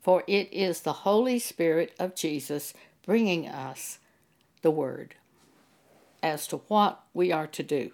For 0.00 0.24
it 0.26 0.48
is 0.50 0.80
the 0.80 1.04
Holy 1.04 1.38
Spirit 1.38 1.92
of 1.98 2.14
Jesus 2.14 2.72
bringing 3.04 3.46
us 3.46 3.98
the 4.62 4.70
Word 4.70 5.14
as 6.26 6.46
to 6.48 6.56
what 6.68 7.04
we 7.14 7.30
are 7.30 7.46
to 7.46 7.62
do. 7.62 7.92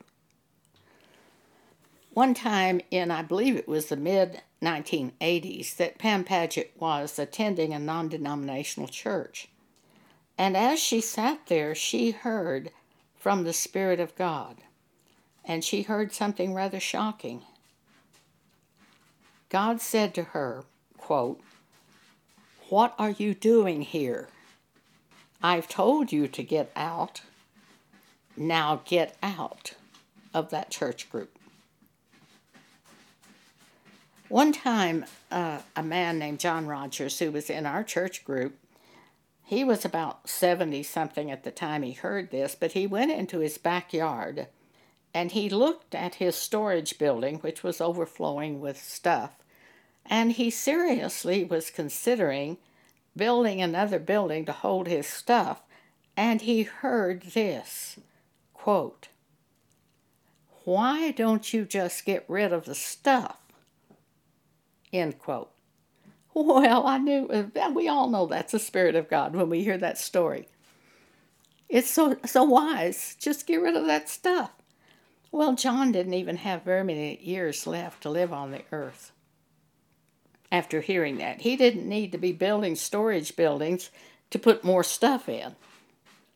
One 2.14 2.34
time 2.34 2.80
in, 2.90 3.10
I 3.10 3.22
believe 3.22 3.56
it 3.56 3.68
was 3.68 3.86
the 3.86 3.96
mid 3.96 4.42
1980s 4.62 5.76
that 5.76 5.98
Pam 5.98 6.24
Paget 6.24 6.72
was 6.78 7.18
attending 7.18 7.72
a 7.72 7.78
non 7.78 8.08
denominational 8.08 8.88
church. 8.88 9.48
And 10.38 10.56
as 10.56 10.78
she 10.78 11.00
sat 11.00 11.46
there, 11.46 11.74
she 11.74 12.10
heard 12.10 12.70
from 13.18 13.44
the 13.44 13.52
Spirit 13.52 14.00
of 14.00 14.16
God. 14.16 14.58
And 15.44 15.64
she 15.64 15.82
heard 15.82 16.12
something 16.12 16.54
rather 16.54 16.80
shocking. 16.80 17.42
God 19.48 19.80
said 19.80 20.14
to 20.14 20.22
her, 20.24 20.64
quote, 20.96 21.40
What 22.68 22.94
are 22.98 23.10
you 23.10 23.34
doing 23.34 23.82
here? 23.82 24.28
I've 25.42 25.68
told 25.68 26.12
you 26.12 26.28
to 26.28 26.42
get 26.42 26.70
out. 26.76 27.22
Now 28.36 28.82
get 28.84 29.16
out 29.22 29.74
of 30.32 30.50
that 30.50 30.70
church 30.70 31.10
group. 31.10 31.36
One 34.28 34.52
time, 34.52 35.04
uh, 35.30 35.58
a 35.76 35.82
man 35.82 36.18
named 36.18 36.40
John 36.40 36.66
Rogers, 36.66 37.18
who 37.18 37.30
was 37.30 37.50
in 37.50 37.66
our 37.66 37.84
church 37.84 38.24
group, 38.24 38.56
he 39.44 39.62
was 39.62 39.84
about 39.84 40.30
70 40.30 40.82
something 40.84 41.30
at 41.30 41.44
the 41.44 41.50
time 41.50 41.82
he 41.82 41.92
heard 41.92 42.30
this, 42.30 42.54
but 42.58 42.72
he 42.72 42.86
went 42.86 43.10
into 43.12 43.40
his 43.40 43.58
backyard 43.58 44.46
and 45.14 45.32
he 45.32 45.50
looked 45.50 45.94
at 45.94 46.14
his 46.14 46.34
storage 46.36 46.98
building, 46.98 47.36
which 47.40 47.62
was 47.62 47.80
overflowing 47.80 48.60
with 48.60 48.82
stuff, 48.82 49.32
and 50.06 50.32
he 50.32 50.48
seriously 50.48 51.44
was 51.44 51.70
considering 51.70 52.56
building 53.14 53.60
another 53.60 53.98
building 53.98 54.46
to 54.46 54.52
hold 54.52 54.86
his 54.86 55.06
stuff, 55.06 55.60
and 56.16 56.40
he 56.40 56.62
heard 56.62 57.22
this 57.34 57.98
quote, 58.62 59.08
Why 60.62 61.10
don't 61.10 61.52
you 61.52 61.64
just 61.64 62.04
get 62.04 62.24
rid 62.28 62.52
of 62.52 62.64
the 62.64 62.76
stuff? 62.76 63.38
End 64.92 65.18
quote. 65.18 65.50
Well, 66.32 66.86
I 66.86 66.98
knew, 66.98 67.26
uh, 67.26 67.70
we 67.74 67.88
all 67.88 68.08
know 68.08 68.26
that's 68.26 68.52
the 68.52 68.60
Spirit 68.60 68.94
of 68.94 69.10
God 69.10 69.34
when 69.34 69.50
we 69.50 69.64
hear 69.64 69.76
that 69.78 69.98
story. 69.98 70.46
It's 71.68 71.90
so, 71.90 72.16
so 72.24 72.44
wise. 72.44 73.16
Just 73.18 73.48
get 73.48 73.60
rid 73.60 73.74
of 73.74 73.86
that 73.86 74.08
stuff. 74.08 74.52
Well, 75.32 75.54
John 75.54 75.90
didn't 75.90 76.14
even 76.14 76.36
have 76.36 76.62
very 76.62 76.84
many 76.84 77.18
years 77.20 77.66
left 77.66 78.02
to 78.04 78.10
live 78.10 78.32
on 78.32 78.52
the 78.52 78.62
earth. 78.70 79.10
After 80.52 80.80
hearing 80.80 81.18
that, 81.18 81.40
he 81.40 81.56
didn't 81.56 81.88
need 81.88 82.12
to 82.12 82.18
be 82.18 82.32
building 82.32 82.76
storage 82.76 83.34
buildings 83.34 83.90
to 84.30 84.38
put 84.38 84.62
more 84.62 84.84
stuff 84.84 85.28
in. 85.28 85.56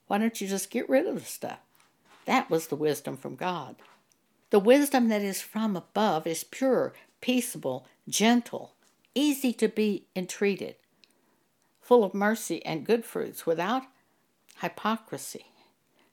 Why 0.08 0.18
don't 0.18 0.40
you 0.40 0.48
just 0.48 0.70
get 0.70 0.88
rid 0.90 1.06
of 1.06 1.14
the 1.14 1.24
stuff? 1.24 1.60
That 2.26 2.50
was 2.50 2.66
the 2.66 2.76
wisdom 2.76 3.16
from 3.16 3.36
God. 3.36 3.76
The 4.50 4.58
wisdom 4.60 5.08
that 5.08 5.22
is 5.22 5.40
from 5.40 5.76
above 5.76 6.26
is 6.26 6.44
pure, 6.44 6.92
peaceable, 7.20 7.86
gentle, 8.08 8.74
easy 9.14 9.52
to 9.54 9.68
be 9.68 10.06
entreated, 10.14 10.76
full 11.80 12.04
of 12.04 12.14
mercy 12.14 12.64
and 12.64 12.86
good 12.86 13.04
fruits, 13.04 13.46
without 13.46 13.82
hypocrisy. 14.60 15.46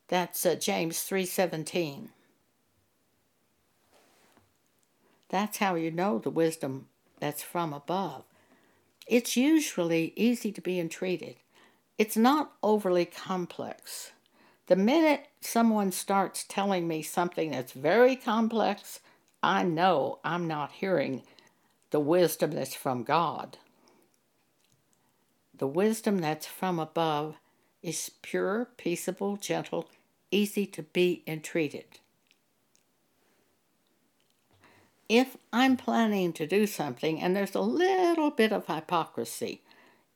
That's 0.08 0.46
uh, 0.46 0.56
James 0.56 0.98
3:17. 1.00 2.10
That's 5.30 5.58
how 5.58 5.76
you 5.76 5.90
know 5.90 6.20
the 6.20 6.30
wisdom 6.30 6.88
that's 7.20 7.42
from 7.42 7.74
above. 7.74 8.24
It's 9.08 9.36
usually 9.36 10.14
easy 10.16 10.52
to 10.52 10.62
be 10.62 10.80
entreated. 10.80 11.38
It's 11.98 12.18
not 12.18 12.54
overly 12.62 13.06
complex. 13.06 14.12
The 14.68 14.76
minute 14.78 15.28
someone 15.42 15.92
starts 15.92 16.46
telling 16.48 16.88
me 16.88 17.02
something 17.02 17.52
that's 17.52 17.74
very 17.74 18.16
complex, 18.16 19.02
I 19.42 19.64
know 19.64 20.20
I'm 20.24 20.48
not 20.48 20.72
hearing 20.72 21.24
the 21.92 22.00
wisdom 22.00 22.52
that's 22.52 22.74
from 22.74 23.04
God. 23.04 23.58
The 25.58 25.68
wisdom 25.68 26.20
that's 26.20 26.48
from 26.48 26.80
above 26.80 27.36
is 27.82 28.10
pure, 28.22 28.70
peaceable, 28.78 29.36
gentle, 29.36 29.90
easy 30.32 30.66
to 30.68 30.84
be 30.84 31.24
entreated. 31.28 32.00
If 35.10 35.36
I'm 35.52 35.76
planning 35.76 36.32
to 36.34 36.48
do 36.48 36.66
something 36.66 37.22
and 37.22 37.36
there's 37.36 37.54
a 37.54 37.62
little 37.62 38.32
bit 38.32 38.54
of 38.54 38.66
hypocrisy 38.68 39.62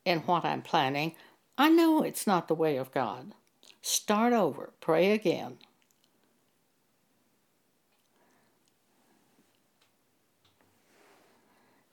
in 0.06 0.20
what 0.20 0.44
I'm 0.44 0.62
planning, 0.62 1.14
I 1.58 1.68
know 1.68 2.02
it's 2.02 2.26
not 2.26 2.48
the 2.48 2.54
way 2.54 2.78
of 2.78 2.90
God. 2.90 3.34
Start 3.88 4.34
over, 4.34 4.74
pray 4.80 5.12
again. 5.12 5.56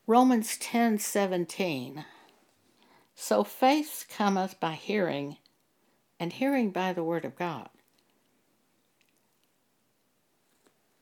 Romans 0.06 0.58
10:17 0.58 2.04
So 3.14 3.42
faith 3.44 4.04
cometh 4.10 4.60
by 4.60 4.74
hearing, 4.74 5.38
and 6.20 6.34
hearing 6.34 6.70
by 6.70 6.92
the 6.92 7.02
word 7.02 7.24
of 7.24 7.34
God. 7.34 7.70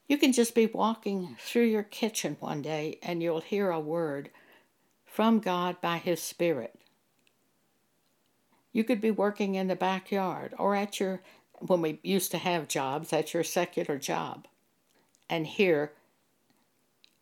You 0.07 0.17
can 0.17 0.33
just 0.33 0.55
be 0.55 0.67
walking 0.67 1.37
through 1.41 1.65
your 1.65 1.83
kitchen 1.83 2.37
one 2.39 2.63
day 2.63 3.01
and 3.03 3.21
you'll 3.21 3.41
hear 3.41 3.71
a 3.71 3.81
word 3.81 4.31
from 5.05 5.41
God 5.41 5.81
by 5.81 5.99
His 5.99 6.23
Spirit. 6.23 6.79
You 8.75 8.83
could 8.83 9.01
be 9.01 9.13
working 9.13 9.55
in 9.55 9.69
the 9.69 9.77
backyard 9.77 10.53
or 10.59 10.75
at 10.75 10.99
your, 10.99 11.23
when 11.61 11.81
we 11.81 12.01
used 12.03 12.33
to 12.33 12.39
have 12.39 12.69
jobs, 12.69 13.13
at 13.13 13.33
your 13.33 13.45
secular 13.45 13.99
job, 13.99 14.49
and 15.31 15.47
hear 15.47 15.93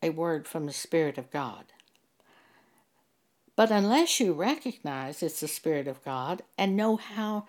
a 0.03 0.09
word 0.11 0.49
from 0.49 0.65
the 0.67 0.73
Spirit 0.73 1.19
of 1.19 1.31
God. 1.31 1.67
But 3.55 3.71
unless 3.71 4.19
you 4.19 4.33
recognize 4.33 5.23
it's 5.23 5.41
the 5.41 5.47
Spirit 5.47 5.87
of 5.87 6.03
God 6.03 6.43
and 6.57 6.75
know 6.75 6.97
how 6.97 7.47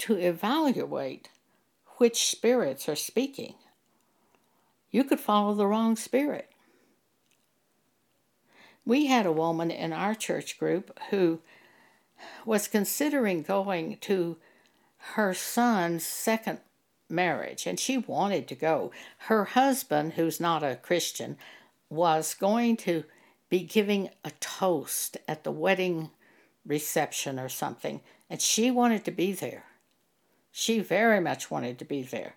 to 0.00 0.14
evaluate 0.16 1.30
which 1.96 2.28
spirits 2.28 2.86
are 2.86 2.94
speaking, 2.94 3.54
you 4.90 5.04
could 5.04 5.20
follow 5.20 5.54
the 5.54 5.66
wrong 5.66 5.96
spirit. 5.96 6.50
We 8.84 9.06
had 9.06 9.24
a 9.24 9.32
woman 9.32 9.70
in 9.70 9.94
our 9.94 10.14
church 10.14 10.58
group 10.58 10.98
who 11.10 11.40
was 12.44 12.68
considering 12.68 13.42
going 13.42 13.98
to 14.02 14.36
her 15.14 15.34
son's 15.34 16.04
second 16.04 16.60
marriage, 17.08 17.66
and 17.66 17.78
she 17.78 17.98
wanted 17.98 18.48
to 18.48 18.54
go. 18.54 18.90
Her 19.18 19.44
husband, 19.44 20.14
who's 20.14 20.40
not 20.40 20.62
a 20.62 20.76
Christian, 20.76 21.36
was 21.88 22.34
going 22.34 22.76
to 22.78 23.04
be 23.48 23.60
giving 23.60 24.10
a 24.24 24.30
toast 24.40 25.16
at 25.26 25.44
the 25.44 25.50
wedding 25.50 26.10
reception 26.66 27.38
or 27.38 27.48
something, 27.48 28.00
and 28.28 28.40
she 28.40 28.70
wanted 28.70 29.04
to 29.04 29.10
be 29.10 29.32
there. 29.32 29.64
She 30.52 30.80
very 30.80 31.20
much 31.20 31.50
wanted 31.50 31.78
to 31.78 31.84
be 31.84 32.02
there. 32.02 32.34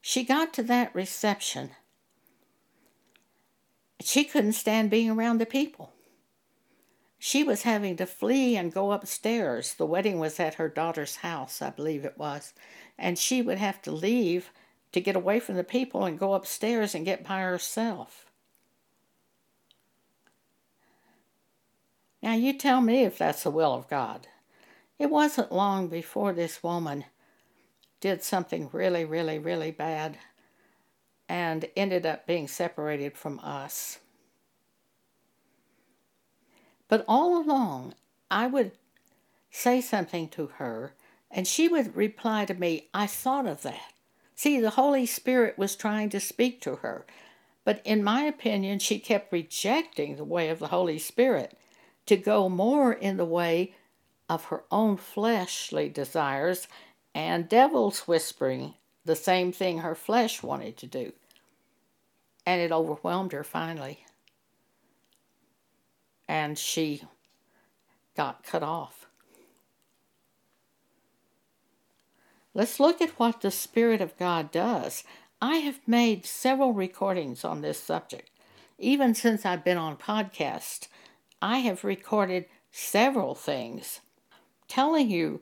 She 0.00 0.24
got 0.24 0.52
to 0.54 0.62
that 0.64 0.94
reception. 0.94 1.70
She 4.00 4.24
couldn't 4.24 4.52
stand 4.52 4.90
being 4.90 5.10
around 5.10 5.38
the 5.38 5.46
people. 5.46 5.93
She 7.26 7.42
was 7.42 7.62
having 7.62 7.96
to 7.96 8.04
flee 8.04 8.54
and 8.54 8.70
go 8.70 8.92
upstairs. 8.92 9.72
The 9.72 9.86
wedding 9.86 10.18
was 10.18 10.38
at 10.38 10.56
her 10.56 10.68
daughter's 10.68 11.16
house, 11.16 11.62
I 11.62 11.70
believe 11.70 12.04
it 12.04 12.18
was. 12.18 12.52
And 12.98 13.18
she 13.18 13.40
would 13.40 13.56
have 13.56 13.80
to 13.80 13.90
leave 13.90 14.50
to 14.92 15.00
get 15.00 15.16
away 15.16 15.40
from 15.40 15.54
the 15.54 15.64
people 15.64 16.04
and 16.04 16.18
go 16.18 16.34
upstairs 16.34 16.94
and 16.94 17.02
get 17.02 17.26
by 17.26 17.40
herself. 17.40 18.26
Now, 22.22 22.34
you 22.34 22.52
tell 22.52 22.82
me 22.82 23.04
if 23.04 23.16
that's 23.16 23.44
the 23.44 23.50
will 23.50 23.72
of 23.72 23.88
God. 23.88 24.28
It 24.98 25.08
wasn't 25.08 25.50
long 25.50 25.88
before 25.88 26.34
this 26.34 26.62
woman 26.62 27.06
did 28.00 28.22
something 28.22 28.68
really, 28.70 29.06
really, 29.06 29.38
really 29.38 29.70
bad 29.70 30.18
and 31.26 31.70
ended 31.74 32.04
up 32.04 32.26
being 32.26 32.48
separated 32.48 33.16
from 33.16 33.40
us. 33.40 34.00
But 36.94 37.04
all 37.08 37.42
along, 37.42 37.94
I 38.30 38.46
would 38.46 38.70
say 39.50 39.80
something 39.80 40.28
to 40.28 40.46
her, 40.58 40.94
and 41.28 41.44
she 41.44 41.66
would 41.66 41.96
reply 41.96 42.44
to 42.44 42.54
me, 42.54 42.86
I 42.94 43.08
thought 43.08 43.48
of 43.48 43.62
that. 43.62 43.94
See, 44.36 44.60
the 44.60 44.70
Holy 44.70 45.04
Spirit 45.04 45.58
was 45.58 45.74
trying 45.74 46.08
to 46.10 46.20
speak 46.20 46.60
to 46.60 46.76
her. 46.76 47.04
But 47.64 47.82
in 47.84 48.04
my 48.04 48.22
opinion, 48.22 48.78
she 48.78 49.00
kept 49.00 49.32
rejecting 49.32 50.14
the 50.14 50.22
way 50.22 50.50
of 50.50 50.60
the 50.60 50.68
Holy 50.68 51.00
Spirit 51.00 51.58
to 52.06 52.16
go 52.16 52.48
more 52.48 52.92
in 52.92 53.16
the 53.16 53.24
way 53.24 53.74
of 54.28 54.44
her 54.44 54.62
own 54.70 54.96
fleshly 54.96 55.88
desires 55.88 56.68
and 57.12 57.48
devils 57.48 58.06
whispering 58.06 58.74
the 59.04 59.16
same 59.16 59.50
thing 59.50 59.78
her 59.78 59.96
flesh 59.96 60.44
wanted 60.44 60.76
to 60.76 60.86
do. 60.86 61.12
And 62.46 62.60
it 62.60 62.70
overwhelmed 62.70 63.32
her 63.32 63.42
finally 63.42 64.04
and 66.28 66.58
she 66.58 67.02
got 68.16 68.44
cut 68.44 68.62
off. 68.62 69.06
Let's 72.54 72.78
look 72.78 73.00
at 73.00 73.18
what 73.18 73.40
the 73.40 73.50
Spirit 73.50 74.00
of 74.00 74.16
God 74.16 74.52
does. 74.52 75.02
I 75.42 75.56
have 75.56 75.80
made 75.86 76.24
several 76.24 76.72
recordings 76.72 77.44
on 77.44 77.60
this 77.60 77.80
subject. 77.80 78.30
Even 78.78 79.14
since 79.14 79.44
I've 79.44 79.64
been 79.64 79.76
on 79.76 79.96
podcast, 79.96 80.86
I 81.42 81.58
have 81.58 81.84
recorded 81.84 82.46
several 82.70 83.34
things 83.34 84.00
telling 84.68 85.10
you 85.10 85.40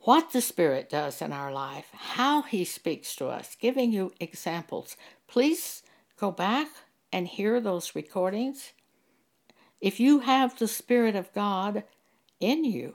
what 0.00 0.32
the 0.32 0.40
Spirit 0.40 0.88
does 0.88 1.20
in 1.20 1.32
our 1.32 1.52
life, 1.52 1.86
how 1.92 2.42
He 2.42 2.64
speaks 2.64 3.16
to 3.16 3.26
us, 3.26 3.56
giving 3.60 3.92
you 3.92 4.12
examples. 4.20 4.96
Please 5.26 5.82
go 6.18 6.30
back 6.30 6.68
and 7.12 7.26
hear 7.26 7.60
those 7.60 7.94
recordings 7.94 8.72
if 9.84 10.00
you 10.00 10.20
have 10.20 10.58
the 10.58 10.66
Spirit 10.66 11.14
of 11.14 11.30
God 11.34 11.84
in 12.40 12.64
you, 12.64 12.94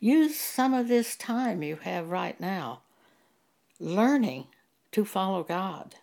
use 0.00 0.40
some 0.40 0.72
of 0.72 0.88
this 0.88 1.16
time 1.16 1.62
you 1.62 1.76
have 1.82 2.08
right 2.08 2.40
now 2.40 2.80
learning 3.78 4.46
to 4.90 5.04
follow 5.04 5.42
God, 5.42 5.96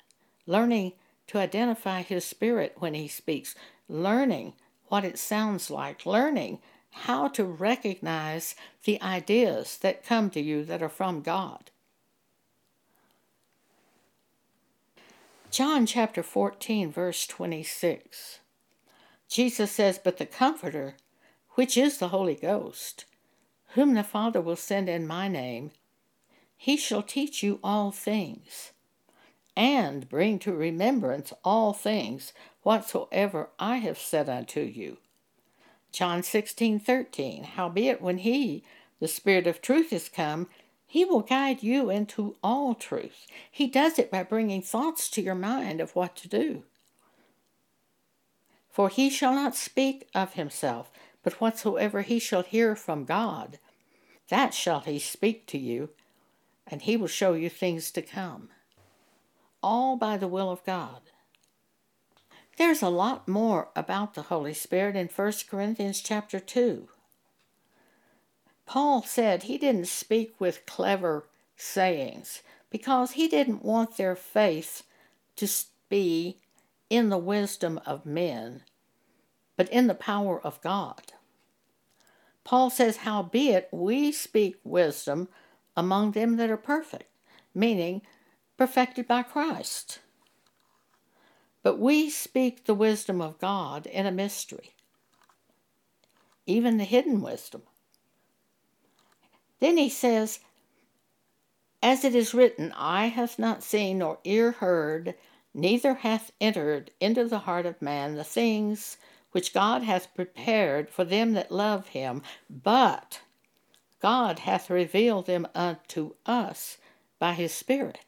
learning 0.46 0.94
to 1.26 1.40
identify 1.40 2.04
His 2.04 2.24
Spirit 2.24 2.76
when 2.78 2.94
He 2.94 3.08
speaks, 3.08 3.56
learning 3.90 4.54
what 4.90 5.04
it 5.04 5.18
sounds 5.18 5.72
like, 5.72 6.06
learning 6.06 6.60
how 6.92 7.28
to 7.30 7.44
recognize 7.44 8.54
the 8.84 9.02
ideas 9.02 9.80
that 9.80 10.06
come 10.06 10.30
to 10.30 10.40
you 10.40 10.64
that 10.66 10.84
are 10.84 10.88
from 10.88 11.24
God. 11.24 11.72
John 15.54 15.86
chapter 15.86 16.24
14, 16.24 16.92
verse 16.92 17.28
26. 17.28 18.40
Jesus 19.30 19.72
says, 19.72 20.00
But 20.04 20.18
the 20.18 20.26
Comforter, 20.26 20.96
which 21.52 21.78
is 21.78 22.00
the 22.00 22.08
Holy 22.08 22.34
Ghost, 22.34 23.06
whom 23.76 23.94
the 23.94 24.04
Father 24.04 24.42
will 24.42 24.56
send 24.56 24.90
in 24.90 25.06
my 25.06 25.28
name, 25.28 25.70
he 26.58 26.76
shall 26.76 27.04
teach 27.04 27.44
you 27.44 27.60
all 27.64 27.92
things, 27.92 28.72
and 29.56 30.10
bring 30.10 30.40
to 30.40 30.56
remembrance 30.56 31.32
all 31.44 31.72
things 31.72 32.34
whatsoever 32.64 33.50
I 33.60 33.76
have 33.76 34.00
said 34.00 34.28
unto 34.30 34.62
you. 34.62 34.98
John 35.92 36.24
16, 36.24 36.80
13. 36.80 37.44
Howbeit, 37.44 38.02
when 38.02 38.18
he, 38.18 38.64
the 39.00 39.08
Spirit 39.08 39.46
of 39.46 39.62
truth, 39.62 39.94
is 39.94 40.10
come, 40.10 40.48
he 40.94 41.04
will 41.04 41.22
guide 41.22 41.64
you 41.64 41.90
into 41.90 42.36
all 42.44 42.76
truth. 42.76 43.26
He 43.50 43.66
does 43.66 43.98
it 43.98 44.12
by 44.12 44.22
bringing 44.22 44.62
thoughts 44.62 45.10
to 45.10 45.24
your 45.24 45.34
mind 45.34 45.82
of 45.82 45.96
what 45.96 46.16
to 46.18 46.28
do. 46.28 46.66
For 48.70 48.90
he 48.90 49.10
shall 49.10 49.34
not 49.34 49.56
speak 49.56 50.08
of 50.14 50.34
himself, 50.34 50.92
but 51.24 51.42
whatsoever 51.42 52.04
he 52.04 52.20
shall 52.20 52.44
hear 52.44 52.76
from 52.76 53.06
God, 53.06 53.58
that 54.30 54.54
shall 54.54 54.82
he 54.82 55.00
speak 55.00 55.48
to 55.48 55.58
you, 55.58 55.90
and 56.68 56.84
he 56.84 56.96
will 56.96 57.08
show 57.08 57.34
you 57.34 57.50
things 57.50 57.90
to 57.90 58.04
come. 58.04 58.50
All 59.64 59.98
by 59.98 60.16
the 60.16 60.28
will 60.28 60.52
of 60.52 60.64
God. 60.64 61.02
There's 62.58 62.84
a 62.84 62.90
lot 62.90 63.28
more 63.28 63.70
about 63.76 64.14
the 64.14 64.22
Holy 64.22 64.54
Spirit 64.54 64.96
in 64.96 65.08
1 65.08 65.34
Corinthians 65.50 66.02
chapter 66.02 66.40
2. 66.40 66.88
Paul 68.66 69.04
said 69.04 69.44
he 69.44 69.58
didn't 69.58 69.88
speak 69.88 70.40
with 70.40 70.66
clever 70.66 71.28
sayings 71.56 72.42
because 72.70 73.12
he 73.12 73.28
didn't 73.28 73.64
want 73.64 73.98
their 73.98 74.16
faith 74.16 74.84
to 75.36 75.48
be 75.90 76.40
in 76.90 77.10
the 77.10 77.18
wisdom 77.18 77.80
of 77.86 78.06
men, 78.06 78.64
but 79.58 79.70
in 79.70 79.88
the 79.88 79.96
power 79.96 80.40
of 80.40 80.62
God. 80.62 81.14
Paul 82.44 82.70
says, 82.70 82.98
Howbeit 82.98 83.70
we 83.72 84.12
speak 84.12 84.56
wisdom 84.64 85.30
among 85.76 86.12
them 86.12 86.38
that 86.38 86.50
are 86.50 86.58
perfect, 86.58 87.10
meaning 87.54 88.02
perfected 88.58 89.08
by 89.08 89.24
Christ. 89.24 90.00
But 91.62 91.80
we 91.80 92.10
speak 92.10 92.66
the 92.66 92.74
wisdom 92.74 93.22
of 93.22 93.40
God 93.40 93.86
in 93.88 94.06
a 94.06 94.12
mystery, 94.12 94.76
even 96.46 96.78
the 96.78 96.84
hidden 96.84 97.22
wisdom 97.22 97.64
then 99.64 99.78
he 99.78 99.90
says, 99.90 100.40
As 101.82 102.04
it 102.04 102.16
is 102.16 102.34
written, 102.34 102.74
Eye 102.74 103.08
hath 103.08 103.40
not 103.40 103.64
seen, 103.64 104.00
nor 104.00 104.20
ear 104.24 104.52
heard, 104.52 105.16
neither 105.54 105.96
hath 105.96 106.32
entered 106.42 106.92
into 107.00 107.26
the 107.26 107.40
heart 107.40 107.66
of 107.66 107.82
man 107.82 108.16
the 108.16 108.24
things 108.24 108.98
which 109.32 109.54
God 109.54 109.84
hath 109.84 110.14
prepared 110.16 110.90
for 110.90 111.04
them 111.04 111.34
that 111.34 111.52
love 111.52 111.90
him, 111.90 112.22
but 112.50 113.22
God 114.00 114.40
hath 114.40 114.70
revealed 114.70 115.26
them 115.28 115.48
unto 115.56 116.16
us 116.26 116.78
by 117.18 117.34
his 117.34 117.54
Spirit. 117.54 118.00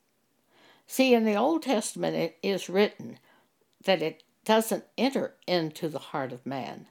See, 0.87 1.13
in 1.13 1.25
the 1.25 1.35
Old 1.35 1.63
Testament 1.63 2.15
it 2.15 2.37
is 2.43 2.69
written 2.69 3.17
that 3.83 4.01
it 4.01 4.23
doesn't 4.43 4.83
enter 4.97 5.35
into 5.47 5.89
the 5.89 5.99
heart 5.99 6.31
of 6.31 6.45
man 6.45 6.87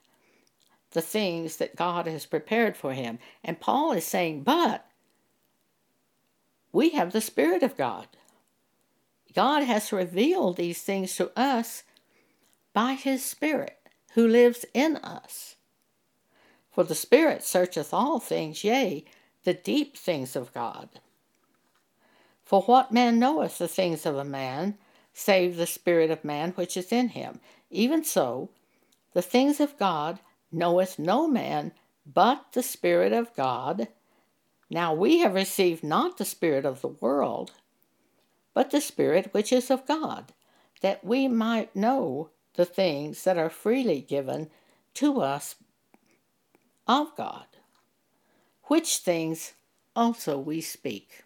the 0.94 1.02
things 1.02 1.58
that 1.58 1.76
God 1.76 2.06
has 2.06 2.24
prepared 2.24 2.76
for 2.76 2.94
him. 2.94 3.18
And 3.44 3.60
Paul 3.60 3.92
is 3.92 4.06
saying, 4.06 4.44
but 4.44 4.86
we 6.72 6.90
have 6.90 7.12
the 7.12 7.20
Spirit 7.20 7.62
of 7.62 7.76
God. 7.76 8.06
God 9.34 9.64
has 9.64 9.92
revealed 9.92 10.56
these 10.56 10.82
things 10.82 11.14
to 11.16 11.30
us 11.38 11.82
by 12.72 12.94
his 12.94 13.24
Spirit 13.24 13.78
who 14.14 14.26
lives 14.26 14.64
in 14.72 14.96
us. 14.96 15.56
For 16.72 16.84
the 16.84 16.94
Spirit 16.94 17.42
searcheth 17.42 17.92
all 17.92 18.20
things, 18.20 18.64
yea, 18.64 19.04
the 19.42 19.54
deep 19.54 19.96
things 19.96 20.34
of 20.34 20.54
God. 20.54 20.88
For 22.44 22.62
what 22.62 22.92
man 22.92 23.18
knoweth 23.18 23.58
the 23.58 23.68
things 23.68 24.06
of 24.06 24.16
a 24.16 24.24
man, 24.24 24.78
save 25.12 25.56
the 25.56 25.66
spirit 25.66 26.10
of 26.10 26.24
man 26.24 26.50
which 26.52 26.76
is 26.76 26.92
in 26.92 27.08
him. 27.10 27.40
Even 27.70 28.04
so, 28.04 28.50
the 29.12 29.22
things 29.22 29.60
of 29.60 29.78
God 29.78 30.18
knoweth 30.54 30.98
no 30.98 31.26
man 31.26 31.72
but 32.06 32.52
the 32.52 32.62
Spirit 32.62 33.12
of 33.12 33.34
God. 33.34 33.88
Now 34.70 34.94
we 34.94 35.18
have 35.18 35.34
received 35.34 35.82
not 35.82 36.18
the 36.18 36.24
Spirit 36.24 36.64
of 36.64 36.80
the 36.80 36.88
world, 36.88 37.52
but 38.52 38.70
the 38.70 38.80
Spirit 38.80 39.32
which 39.32 39.52
is 39.52 39.70
of 39.70 39.86
God, 39.86 40.32
that 40.80 41.04
we 41.04 41.28
might 41.28 41.74
know 41.74 42.30
the 42.54 42.64
things 42.64 43.24
that 43.24 43.38
are 43.38 43.50
freely 43.50 44.00
given 44.00 44.50
to 44.94 45.20
us 45.20 45.56
of 46.86 47.16
God, 47.16 47.46
which 48.64 48.98
things 48.98 49.54
also 49.96 50.38
we 50.38 50.60
speak. 50.60 51.24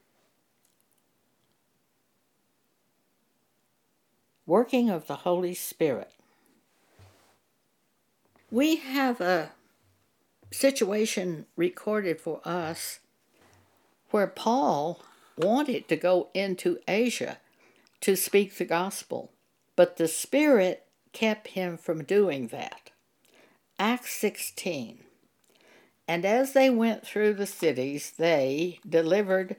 Working 4.47 4.89
of 4.89 5.07
the 5.07 5.17
Holy 5.17 5.55
Spirit. 5.55 6.13
We 8.51 8.77
have 8.77 9.21
a 9.21 9.51
situation 10.51 11.45
recorded 11.55 12.19
for 12.19 12.41
us 12.47 13.01
where 14.11 14.27
Paul 14.27 15.03
wanted 15.37 15.87
to 15.89 15.97
go 15.97 16.29
into 16.33 16.79
Asia 16.89 17.39
to 18.01 18.17
speak 18.17 18.57
the 18.57 18.65
gospel, 18.65 19.33
but 19.77 19.99
the 19.99 20.09
Spirit 20.09 20.87
kept 21.13 21.49
him 21.49 21.77
from 21.77 22.05
doing 22.05 22.47
that. 22.49 22.91
Acts 23.79 24.15
16. 24.15 25.01
And 26.07 26.25
as 26.25 26.55
they 26.55 26.71
went 26.71 27.07
through 27.07 27.35
the 27.35 27.47
cities, 27.47 28.15
they 28.17 28.81
delivered 28.89 29.57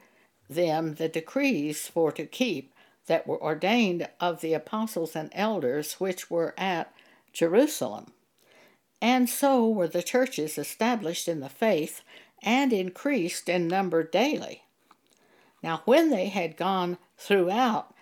them 0.50 0.96
the 0.96 1.08
decrees 1.08 1.88
for 1.88 2.12
to 2.14 2.26
keep 2.26 2.74
that 3.06 3.28
were 3.28 3.42
ordained 3.42 4.08
of 4.20 4.42
the 4.42 4.56
apostles 4.56 5.16
and 5.16 5.30
elders 5.34 5.94
which 6.00 6.32
were 6.32 6.56
at 6.58 6.92
Jerusalem. 7.34 8.14
And 9.02 9.30
so 9.30 9.68
were 9.68 9.88
the 9.88 10.04
churches 10.04 10.58
established 10.58 11.28
in 11.28 11.40
the 11.40 11.50
faith 11.50 12.02
and 12.44 12.74
increased 12.74 13.48
in 13.50 13.68
number 13.68 14.04
daily. 14.04 14.64
Now, 15.64 15.82
when 15.86 16.10
they 16.10 16.28
had 16.28 16.58
gone 16.58 16.98
throughout 17.18 17.94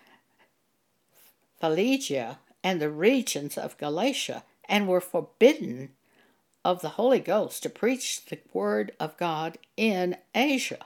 Phrygia 1.60 2.40
and 2.64 2.82
the 2.82 2.90
regions 2.90 3.58
of 3.58 3.78
Galatia, 3.78 4.44
and 4.68 4.88
were 4.88 5.02
forbidden 5.02 5.90
of 6.64 6.82
the 6.82 6.90
Holy 6.90 7.20
Ghost 7.20 7.64
to 7.64 7.70
preach 7.70 8.26
the 8.26 8.40
word 8.54 8.92
of 9.00 9.18
God 9.18 9.58
in 9.78 10.18
Asia. 10.36 10.86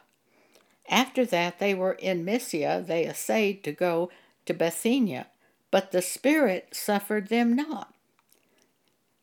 After 0.88 1.26
that, 1.26 1.60
they 1.60 1.74
were 1.74 1.94
in 1.94 2.26
Mysia, 2.26 2.84
they 2.86 3.06
essayed 3.06 3.64
to 3.64 3.72
go 3.72 4.12
to 4.46 4.54
Bithynia, 4.54 5.28
but 5.72 5.92
the 5.92 6.02
Spirit 6.02 6.70
suffered 6.74 7.30
them 7.30 7.56
not 7.56 7.91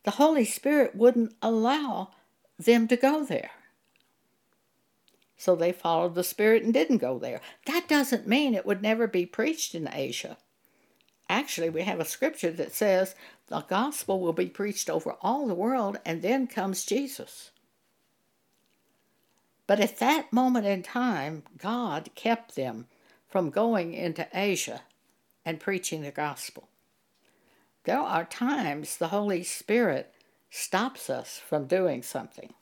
the 0.09 0.13
Holy 0.13 0.47
Spirit 0.47 0.97
wouldn't 0.97 1.35
allow 1.43 2.13
them 2.59 2.89
to 2.89 2.97
go 2.97 3.27
there. 3.27 3.51
So 5.37 5.55
they 5.55 5.71
followed 5.71 6.15
the 6.15 6.25
Spirit 6.25 6.63
and 6.63 6.73
didn't 6.73 6.97
go 6.97 7.19
there. 7.19 7.43
That 7.67 7.89
doesn't 7.89 8.27
mean 8.27 8.55
it 8.55 8.65
would 8.65 8.81
never 8.81 9.07
be 9.07 9.27
preached 9.27 9.75
in 9.75 9.87
Asia. 9.93 10.39
Actually, 11.29 11.69
we 11.69 11.83
have 11.83 12.01
a 12.01 12.07
scripture 12.07 12.51
that 12.53 12.75
says 12.75 13.15
the 13.49 13.61
gospel 13.61 14.19
will 14.19 14.33
be 14.33 14.47
preached 14.47 14.89
over 14.89 15.17
all 15.21 15.47
the 15.47 15.53
world, 15.53 15.99
and 16.07 16.23
then 16.23 16.47
comes 16.47 16.87
Jesus. 16.87 17.51
But 19.67 19.79
at 19.79 19.99
that 19.99 20.33
moment 20.33 20.65
in 20.65 20.83
time, 20.83 21.43
God 21.59 22.09
kept 22.15 22.57
them 22.57 22.87
from 23.29 23.51
going 23.51 23.93
into 23.93 24.27
Asia 24.33 24.81
and 25.45 25.61
preaching 25.61 26.01
the 26.01 26.11
gospel. 26.11 26.68
There 27.89 27.99
are 27.99 28.27
times 28.27 28.99
the 28.99 29.09
Holy 29.09 29.43
Spirit 29.43 30.13
stops 30.51 31.09
us 31.09 31.39
from 31.39 31.65
doing 31.65 32.03
something. 32.03 32.53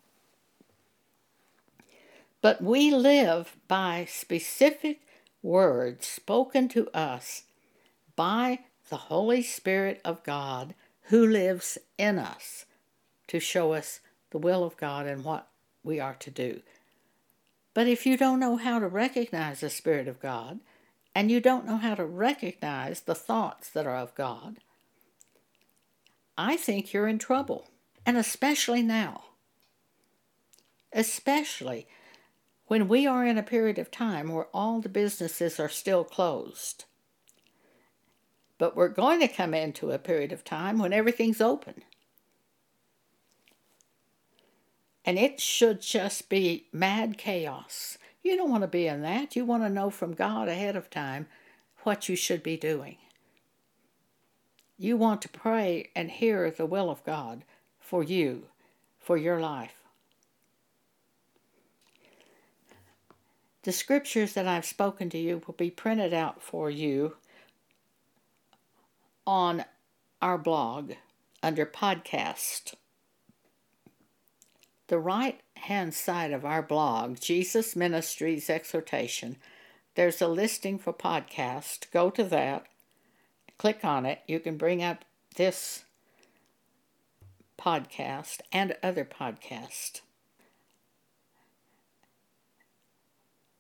But 2.40 2.62
we 2.62 2.92
live 2.92 3.56
by 3.66 4.06
specific 4.08 5.00
words 5.42 6.06
spoken 6.06 6.68
to 6.68 6.88
us 6.90 7.42
by 8.14 8.60
the 8.88 9.10
Holy 9.10 9.42
Spirit 9.42 10.00
of 10.04 10.22
God 10.22 10.76
who 11.08 11.26
lives 11.26 11.76
in 11.98 12.20
us 12.20 12.64
to 13.26 13.40
show 13.40 13.72
us 13.72 13.98
the 14.30 14.38
will 14.38 14.62
of 14.62 14.76
God 14.76 15.08
and 15.08 15.24
what 15.24 15.48
we 15.82 15.98
are 15.98 16.14
to 16.20 16.30
do. 16.30 16.60
But 17.74 17.88
if 17.88 18.06
you 18.06 18.16
don't 18.16 18.38
know 18.38 18.58
how 18.58 18.78
to 18.78 18.86
recognize 18.86 19.58
the 19.58 19.70
Spirit 19.70 20.06
of 20.06 20.20
God, 20.20 20.60
and 21.16 21.32
you 21.32 21.40
don't 21.40 21.66
know 21.66 21.78
how 21.78 21.96
to 21.96 22.04
recognize 22.04 23.00
the 23.00 23.16
thoughts 23.16 23.68
that 23.70 23.88
are 23.88 23.96
of 23.96 24.14
God, 24.14 24.58
I 26.38 26.56
think 26.56 26.92
you're 26.92 27.08
in 27.08 27.18
trouble. 27.18 27.68
And 28.04 28.16
especially 28.16 28.82
now. 28.82 29.24
Especially 30.92 31.86
when 32.66 32.88
we 32.88 33.06
are 33.06 33.24
in 33.24 33.38
a 33.38 33.42
period 33.42 33.78
of 33.78 33.90
time 33.90 34.32
where 34.32 34.48
all 34.52 34.80
the 34.80 34.88
businesses 34.88 35.60
are 35.60 35.68
still 35.68 36.04
closed. 36.04 36.84
But 38.58 38.76
we're 38.76 38.88
going 38.88 39.20
to 39.20 39.28
come 39.28 39.54
into 39.54 39.90
a 39.90 39.98
period 39.98 40.32
of 40.32 40.44
time 40.44 40.78
when 40.78 40.92
everything's 40.92 41.40
open. 41.40 41.82
And 45.04 45.18
it 45.18 45.40
should 45.40 45.80
just 45.80 46.28
be 46.28 46.66
mad 46.72 47.16
chaos. 47.18 47.98
You 48.22 48.36
don't 48.36 48.50
want 48.50 48.62
to 48.62 48.68
be 48.68 48.88
in 48.88 49.02
that. 49.02 49.36
You 49.36 49.44
want 49.44 49.62
to 49.62 49.68
know 49.68 49.90
from 49.90 50.14
God 50.14 50.48
ahead 50.48 50.74
of 50.74 50.90
time 50.90 51.28
what 51.84 52.08
you 52.08 52.16
should 52.16 52.42
be 52.42 52.56
doing. 52.56 52.96
You 54.78 54.96
want 54.96 55.22
to 55.22 55.28
pray 55.28 55.90
and 55.96 56.10
hear 56.10 56.50
the 56.50 56.66
will 56.66 56.90
of 56.90 57.04
God 57.04 57.44
for 57.80 58.02
you, 58.02 58.44
for 58.98 59.16
your 59.16 59.40
life. 59.40 59.84
The 63.62 63.72
scriptures 63.72 64.34
that 64.34 64.46
I've 64.46 64.66
spoken 64.66 65.10
to 65.10 65.18
you 65.18 65.42
will 65.46 65.54
be 65.54 65.70
printed 65.70 66.12
out 66.12 66.42
for 66.42 66.70
you 66.70 67.16
on 69.26 69.64
our 70.22 70.38
blog 70.38 70.92
under 71.42 71.66
podcast. 71.66 72.74
The 74.88 74.98
right 74.98 75.40
hand 75.56 75.94
side 75.94 76.32
of 76.32 76.44
our 76.44 76.62
blog, 76.62 77.18
Jesus 77.18 77.74
Ministries 77.74 78.48
Exhortation, 78.48 79.36
there's 79.96 80.22
a 80.22 80.28
listing 80.28 80.78
for 80.78 80.92
podcast. 80.92 81.90
Go 81.90 82.10
to 82.10 82.22
that 82.24 82.66
click 83.58 83.84
on 83.84 84.06
it, 84.06 84.20
you 84.26 84.40
can 84.40 84.56
bring 84.56 84.82
up 84.82 85.04
this 85.36 85.84
podcast 87.58 88.40
and 88.52 88.76
other 88.82 89.04
podcasts. 89.04 90.00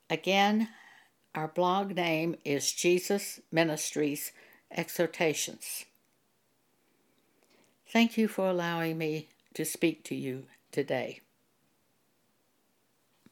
Again, 0.08 0.68
our 1.34 1.48
blog 1.48 1.94
name 1.94 2.36
is 2.44 2.72
Jesus 2.72 3.40
Ministries 3.50 4.32
Exhortations. 4.70 5.84
Thank 7.88 8.16
you 8.16 8.28
for 8.28 8.48
allowing 8.48 8.98
me 8.98 9.28
to 9.54 9.64
speak 9.64 10.04
to 10.04 10.14
you 10.14 10.44
today. 10.70 11.20